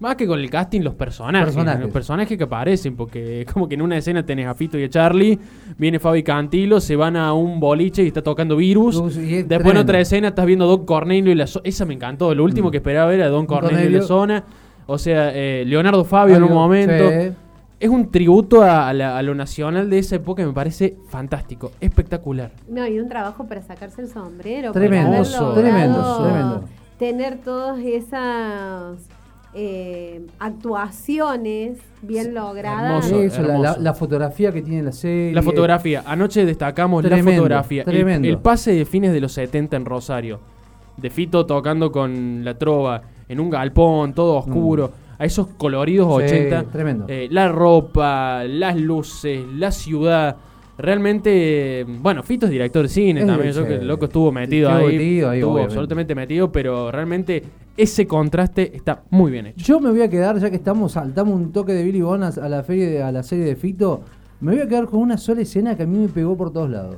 más 0.00 0.14
que 0.14 0.28
con 0.28 0.38
el 0.38 0.48
casting, 0.48 0.82
los 0.82 0.94
personajes, 0.94 1.46
Personajes. 1.46 1.80
Los 1.82 1.90
personajes 1.90 2.38
que 2.38 2.44
aparecen, 2.44 2.94
porque 2.94 3.44
como 3.52 3.66
que 3.68 3.74
en 3.74 3.82
una 3.82 3.96
escena 3.98 4.24
tenés 4.24 4.46
a 4.46 4.54
Fito 4.54 4.78
y 4.78 4.84
a 4.84 4.88
Charlie, 4.88 5.36
viene 5.76 5.98
Fabi 5.98 6.22
Cantilo, 6.22 6.80
se 6.80 6.94
van 6.94 7.16
a 7.16 7.32
un 7.32 7.58
boliche 7.58 8.04
y 8.04 8.06
está 8.06 8.22
tocando 8.22 8.56
Virus. 8.56 8.94
Virus, 8.96 9.16
y 9.16 9.34
es 9.34 9.48
Después 9.48 9.74
en 9.74 9.80
otra 9.80 9.98
escena 9.98 10.28
estás 10.28 10.46
viendo 10.46 10.66
a 10.66 10.68
Don 10.68 10.84
Cornelio 10.86 11.32
y 11.32 11.34
la 11.34 11.46
zo- 11.46 11.62
Esa 11.64 11.84
me 11.84 11.94
encantó. 11.94 12.32
Lo 12.32 12.44
último 12.44 12.68
Mm. 12.68 12.70
que 12.70 12.76
esperaba 12.76 13.10
ver 13.10 13.22
a 13.22 13.28
Don 13.28 13.46
Cornelio, 13.46 13.76
y 13.76 13.80
Cornelio. 13.82 14.00
la 14.00 14.06
zona. 14.06 14.44
O 14.90 14.96
sea, 14.98 15.30
eh, 15.34 15.64
Leonardo 15.66 16.04
Fabio 16.04 16.36
en 16.36 16.42
un 16.44 16.52
momento. 16.54 17.08
sí. 17.10 17.32
Es 17.80 17.88
un 17.90 18.10
tributo 18.10 18.62
a, 18.62 18.88
a 18.88 18.92
la- 18.92 19.16
a 19.16 19.22
lo 19.22 19.36
nacional 19.36 19.88
de 19.88 19.98
esa 20.00 20.16
época, 20.16 20.44
me 20.44 20.52
parece 20.52 20.96
fantástico, 21.10 21.70
espectacular. 21.80 22.50
No, 22.68 22.84
y 22.88 22.98
un 22.98 23.08
trabajo 23.08 23.46
para 23.46 23.62
sacarse 23.62 24.00
el 24.02 24.08
sombrero. 24.08 24.72
Tremendo, 24.72 25.22
tremendo, 25.54 26.22
tremendo. 26.24 26.64
Tener 26.98 27.36
todas 27.38 27.78
esas 27.78 28.98
eh, 29.54 30.26
actuaciones 30.88 31.78
bien 32.02 32.34
logradas. 32.34 33.06
hermoso. 33.10 33.22
Eso, 33.22 33.42
la, 33.42 33.48
la- 33.48 33.54
hermoso. 33.54 33.80
la 33.80 33.94
fotografía 33.94 34.52
que 34.52 34.62
tiene 34.62 34.82
la 34.82 34.92
serie. 34.92 35.32
La 35.32 35.42
fotografía. 35.42 36.02
Anoche 36.06 36.44
destacamos 36.44 37.02
la 37.04 37.10
Tremendo, 37.10 37.42
fotografía. 37.42 37.82
El- 37.82 37.86
tremendo. 37.92 38.28
El, 38.28 38.38
pase 38.38 38.72
de 38.72 38.84
fines 38.84 39.12
de 39.12 39.20
los 39.20 39.32
70 39.32 39.76
en 39.76 39.84
Rosario. 39.84 40.40
De 40.96 41.10
Fito 41.10 41.46
tocando 41.46 41.92
con 41.92 42.44
la 42.44 42.58
trova 42.58 43.02
en 43.28 43.40
un 43.40 43.50
galpón, 43.50 44.12
todo 44.14 44.36
oscuro. 44.36 44.90
A 45.18 45.24
esos 45.24 45.48
coloridos 45.56 46.06
Mm. 46.08 46.28
Sí, 46.28 46.34
80. 46.36 46.62
tremendo. 46.70 47.04
Eh, 47.08 47.28
la 47.30 47.48
ropa, 47.48 48.44
las 48.44 48.76
luces, 48.76 49.40
la 49.56 49.70
ciudad. 49.72 50.36
Realmente, 50.76 51.84
bueno, 52.00 52.22
Fito 52.22 52.46
es 52.46 52.52
director 52.52 52.82
de 52.84 52.88
cine 52.88 53.20
Es 53.20 53.26
también. 53.26 53.52
Yo 53.52 53.66
que 53.66 53.74
el 53.74 53.86
loco 53.88 54.04
estuvo 54.04 54.30
metido 54.32 54.70
Estuvo 54.70 54.86
ahí. 54.88 54.96
metido 54.96 55.30
ahí, 55.30 55.38
estuvo 55.40 55.52
obviamente. 55.54 55.74
absolutamente 55.74 56.14
metido, 56.14 56.52
pero 56.52 56.90
realmente 56.92 57.42
ese 57.76 58.06
contraste 58.06 58.76
está 58.76 59.02
muy 59.10 59.32
bien 59.32 59.46
hecho. 59.46 59.64
Yo 59.64 59.80
me 59.80 59.90
voy 59.90 60.02
a 60.02 60.08
quedar, 60.08 60.38
ya 60.38 60.48
que 60.50 60.56
estamos, 60.56 60.92
saltamos 60.92 61.34
un 61.34 61.52
toque 61.52 61.72
de 61.72 61.82
Billy 61.82 62.00
Bonas 62.00 62.38
a 62.38 62.48
la 62.48 62.62
feria 62.62 62.88
de- 62.88 63.02
a 63.02 63.10
la 63.12 63.22
serie 63.24 63.44
de 63.44 63.56
Fito, 63.56 64.02
me 64.40 64.52
voy 64.52 64.60
a 64.60 64.68
quedar 64.68 64.86
con 64.86 65.00
una 65.00 65.18
sola 65.18 65.42
escena 65.42 65.76
que 65.76 65.82
a 65.82 65.86
mí 65.86 65.98
me 65.98 66.08
pegó 66.08 66.36
por 66.36 66.52
todos 66.52 66.70
lados. 66.70 66.96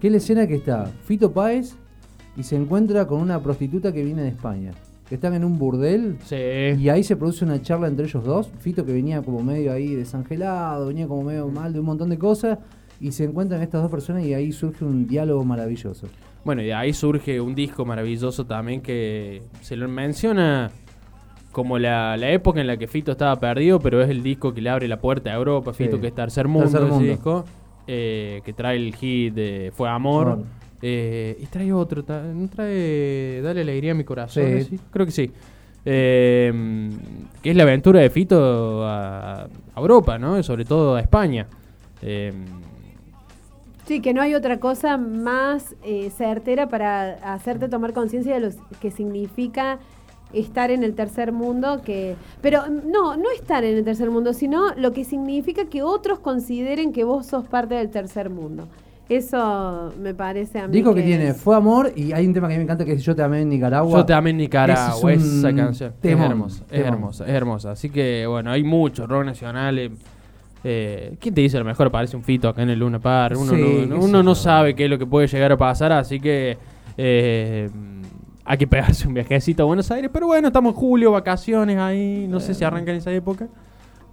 Que 0.00 0.06
es 0.06 0.10
la 0.10 0.16
escena 0.16 0.46
que 0.46 0.54
está 0.54 0.86
Fito 1.04 1.30
Páez 1.30 1.76
y 2.36 2.42
se 2.42 2.56
encuentra 2.56 3.06
con 3.06 3.20
una 3.20 3.40
prostituta 3.42 3.92
que 3.92 4.02
viene 4.02 4.22
de 4.22 4.28
España. 4.28 4.72
Que 5.08 5.14
están 5.14 5.32
en 5.34 5.44
un 5.44 5.58
burdel 5.58 6.18
Sí. 6.24 6.36
y 6.78 6.88
ahí 6.90 7.02
se 7.02 7.16
produce 7.16 7.44
una 7.44 7.60
charla 7.62 7.86
entre 7.88 8.04
ellos 8.06 8.24
dos. 8.24 8.50
Fito 8.58 8.84
que 8.84 8.92
venía 8.92 9.22
como 9.22 9.42
medio 9.42 9.72
ahí 9.72 9.94
desangelado, 9.94 10.88
venía 10.88 11.06
como 11.08 11.22
medio 11.22 11.48
mal 11.48 11.72
de 11.72 11.80
un 11.80 11.86
montón 11.86 12.10
de 12.10 12.18
cosas. 12.18 12.58
Y 13.00 13.12
se 13.12 13.24
encuentran 13.24 13.62
estas 13.62 13.80
dos 13.82 13.90
personas 13.90 14.24
y 14.24 14.34
ahí 14.34 14.50
surge 14.52 14.84
un 14.84 15.06
diálogo 15.06 15.44
maravilloso. 15.44 16.08
Bueno, 16.44 16.62
y 16.62 16.66
de 16.66 16.74
ahí 16.74 16.92
surge 16.92 17.40
un 17.40 17.54
disco 17.54 17.84
maravilloso 17.84 18.44
también 18.44 18.80
que 18.80 19.42
se 19.60 19.76
lo 19.76 19.88
menciona 19.88 20.70
como 21.52 21.78
la, 21.78 22.16
la 22.16 22.30
época 22.30 22.60
en 22.60 22.66
la 22.66 22.76
que 22.76 22.86
Fito 22.86 23.12
estaba 23.12 23.38
perdido, 23.40 23.78
pero 23.80 24.02
es 24.02 24.10
el 24.10 24.22
disco 24.22 24.52
que 24.52 24.60
le 24.60 24.68
abre 24.70 24.88
la 24.88 25.00
puerta 25.00 25.30
a 25.30 25.34
Europa. 25.34 25.72
Sí. 25.72 25.84
Fito, 25.84 26.00
que 26.00 26.08
es 26.08 26.14
Tercer 26.14 26.48
Mundo, 26.48 26.70
Tercer 26.70 26.88
ese 26.92 27.02
disco, 27.04 27.44
eh, 27.86 28.42
que 28.44 28.52
trae 28.52 28.76
el 28.76 28.94
hit 28.94 29.32
de 29.34 29.72
Fue 29.74 29.88
Amor. 29.88 30.28
Amor. 30.28 30.44
Eh, 30.82 31.36
y 31.40 31.46
trae 31.46 31.72
otro, 31.72 32.04
¿no 32.34 32.48
trae 32.48 33.40
Dale 33.42 33.62
Alegría 33.62 33.92
a 33.92 33.94
mi 33.94 34.04
corazón? 34.04 34.44
Sí. 34.58 34.64
¿sí? 34.64 34.80
Creo 34.90 35.06
que 35.06 35.12
sí. 35.12 35.30
Eh, 35.84 36.90
que 37.42 37.50
es 37.50 37.56
la 37.56 37.62
aventura 37.62 38.00
de 38.00 38.10
Fito 38.10 38.84
a, 38.84 39.44
a 39.44 39.80
Europa, 39.80 40.18
¿no? 40.18 40.38
Y 40.38 40.42
sobre 40.42 40.64
todo 40.64 40.96
a 40.96 41.00
España. 41.00 41.46
Eh, 42.02 42.32
Sí, 43.88 44.02
que 44.02 44.12
no 44.12 44.20
hay 44.20 44.34
otra 44.34 44.60
cosa 44.60 44.98
más 44.98 45.74
eh, 45.82 46.10
certera 46.10 46.68
para 46.68 47.12
hacerte 47.32 47.70
tomar 47.70 47.94
conciencia 47.94 48.34
de 48.34 48.40
lo 48.40 48.50
que 48.82 48.90
significa 48.90 49.78
estar 50.34 50.70
en 50.70 50.84
el 50.84 50.94
tercer 50.94 51.32
mundo 51.32 51.80
que 51.82 52.14
pero 52.42 52.64
mm, 52.68 52.90
no 52.90 53.16
no 53.16 53.30
estar 53.30 53.64
en 53.64 53.78
el 53.78 53.84
tercer 53.84 54.10
mundo 54.10 54.34
sino 54.34 54.74
lo 54.74 54.92
que 54.92 55.04
significa 55.04 55.64
que 55.70 55.82
otros 55.82 56.18
consideren 56.18 56.92
que 56.92 57.02
vos 57.02 57.24
sos 57.24 57.48
parte 57.48 57.76
del 57.76 57.88
tercer 57.88 58.28
mundo 58.28 58.68
eso 59.08 59.92
me 60.00 60.14
parece 60.14 60.58
a 60.58 60.68
mí 60.68 60.72
Dijo 60.72 60.94
que 60.94 61.02
tiene 61.02 61.28
es- 61.28 61.36
Fue 61.36 61.56
Amor 61.56 61.92
y 61.96 62.12
hay 62.12 62.26
un 62.26 62.34
tema 62.34 62.48
que 62.48 62.54
a 62.54 62.56
mí 62.56 62.58
me 62.58 62.64
encanta 62.64 62.84
que 62.84 62.92
es 62.92 63.02
Yo 63.02 63.14
te 63.16 63.22
amé 63.22 63.40
en 63.42 63.48
Nicaragua. 63.48 63.98
Yo 64.00 64.04
te 64.06 64.12
amé 64.12 64.30
en 64.30 64.36
Nicaragua, 64.38 65.12
es 65.12 65.22
un 65.22 65.38
esa 65.38 65.54
canción. 65.54 65.92
temón, 66.00 66.24
es 66.24 66.30
hermosa, 66.30 66.64
es 66.70 66.80
hermosa, 66.86 67.24
es 67.26 67.30
hermosa. 67.30 67.70
Así 67.72 67.90
que, 67.90 68.26
bueno, 68.26 68.50
hay 68.50 68.62
mucho 68.64 69.06
rock 69.06 69.24
nacional. 69.24 69.78
eh, 69.78 69.90
eh, 70.64 71.16
¿Quién 71.20 71.34
te 71.34 71.40
dice 71.40 71.56
a 71.56 71.60
lo 71.60 71.66
mejor 71.66 71.86
aparece 71.86 72.16
un 72.16 72.22
fito 72.24 72.48
acá 72.48 72.62
en 72.62 72.70
el 72.70 72.78
Luna 72.80 72.98
Park? 72.98 73.36
Uno, 73.38 73.52
Sí, 73.54 73.86
no, 73.88 73.98
uno 74.00 74.22
no 74.22 74.34
sabe 74.34 74.74
qué 74.74 74.84
es 74.84 74.90
lo 74.90 74.98
que 74.98 75.06
puede 75.06 75.26
llegar 75.26 75.52
a 75.52 75.56
pasar, 75.56 75.92
así 75.92 76.18
que 76.20 76.58
eh, 76.96 77.70
hay 78.44 78.58
que 78.58 78.66
pegarse 78.66 79.06
un 79.06 79.14
viajecito 79.14 79.62
a 79.62 79.66
Buenos 79.66 79.90
Aires. 79.90 80.10
Pero 80.12 80.26
bueno, 80.26 80.48
estamos 80.48 80.74
en 80.74 80.80
julio, 80.80 81.12
vacaciones 81.12 81.78
ahí. 81.78 82.26
No 82.28 82.40
sé 82.40 82.54
si 82.54 82.64
arrancan 82.64 82.94
en 82.94 82.98
esa 82.98 83.12
época. 83.12 83.46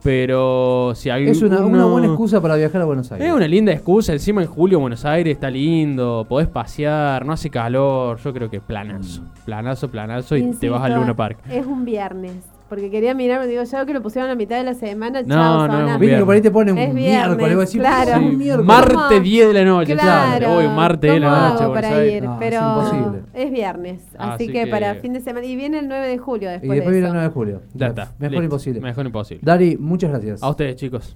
Pero 0.06 0.94
si 0.94 1.10
hay 1.10 1.28
Es 1.28 1.42
una, 1.42 1.62
una 1.66 1.86
buena 1.86 2.06
excusa 2.06 2.40
para 2.40 2.56
viajar 2.56 2.80
a 2.80 2.86
Buenos 2.86 3.12
Aires. 3.12 3.28
es 3.28 3.34
una 3.34 3.48
linda 3.48 3.72
excusa, 3.72 4.14
encima 4.14 4.44
en 4.44 4.48
julio 4.48 4.80
Buenos 4.80 5.04
Aires 5.04 5.34
está 5.34 5.50
lindo, 5.50 6.28
podés 6.30 6.48
pasear, 6.48 7.26
no 7.26 7.34
hace 7.34 7.50
calor, 7.50 8.20
yo 8.20 8.32
creo 8.32 8.48
que 8.48 8.62
planazo, 8.62 9.24
planazo, 9.46 9.90
planazo 9.90 10.38
y 10.38 10.52
te 10.52 10.70
vas 10.70 10.84
al 10.84 10.94
Luna 10.94 11.16
Park. 11.16 11.40
es 11.50 11.66
un 11.66 11.86
viernes 11.86 12.36
porque 12.70 12.90
quería 12.90 13.14
mirar 13.14 13.46
digo 13.48 13.62
ya 13.64 13.86
que 13.86 13.94
lo 13.94 14.02
pusieron 14.02 14.30
a 14.30 14.34
la 14.34 14.36
mitad 14.38 14.58
de 14.58 14.64
la 14.64 14.74
semana 14.74 15.22
No, 15.22 15.28
chao, 15.36 15.68
no, 15.68 15.94
es 15.94 16.00
Viste 16.00 16.18
que 16.18 16.26
por 16.26 16.34
ahí 16.36 16.42
te 16.42 16.52
ponen 16.52 16.78
Es 16.78 16.90
un 16.90 16.96
viernes, 16.96 17.38
miércoles. 17.38 17.72
claro. 17.74 18.12
"¿Cómo 18.14 18.20
Sí, 18.28 18.32
un 18.34 18.38
miércoles?". 18.38 18.68
Martes 18.68 18.94
¿Cómo? 18.96 19.20
10 19.22 19.48
de 19.48 19.54
la 19.54 19.64
noche, 19.66 19.94
Claro, 19.94 20.52
Hoy 20.56 20.68
martes 20.70 21.12
de 21.14 21.20
la 21.20 21.28
¿cómo 21.30 21.70
noche, 21.70 21.82
para 21.82 22.06
ir? 22.06 22.24
No, 22.24 22.34
es 22.34 22.40
pero 22.40 22.58
imposible. 22.58 23.20
es 23.34 23.52
viernes, 23.52 24.02
así, 24.18 24.34
Así 24.34 24.48
que, 24.48 24.64
que- 24.64 24.68
para 24.68 24.96
fin 24.96 25.14
de 25.14 25.20
semana 25.22 25.46
y 25.46 25.56
viene 25.56 25.80
el 25.80 25.88
9 25.88 26.08
de 26.08 26.18
julio 26.18 26.50
Y 26.50 26.52
después 26.54 26.70
después 26.72 26.86
de 26.86 26.92
viene 26.92 27.08
el 27.08 27.14
9 27.14 27.28
de 27.28 27.34
julio. 27.34 27.62
Ya 27.74 27.88
está. 27.88 28.04
Mejor 28.20 28.32
listo. 28.32 28.44
imposible. 28.44 28.80
Mejor 28.82 29.06
imposible. 29.06 29.42
Dari, 29.44 29.78
muchas 29.78 30.10
gracias. 30.10 30.42
A 30.44 30.50
ustedes, 30.50 30.76
chicos. 30.76 31.16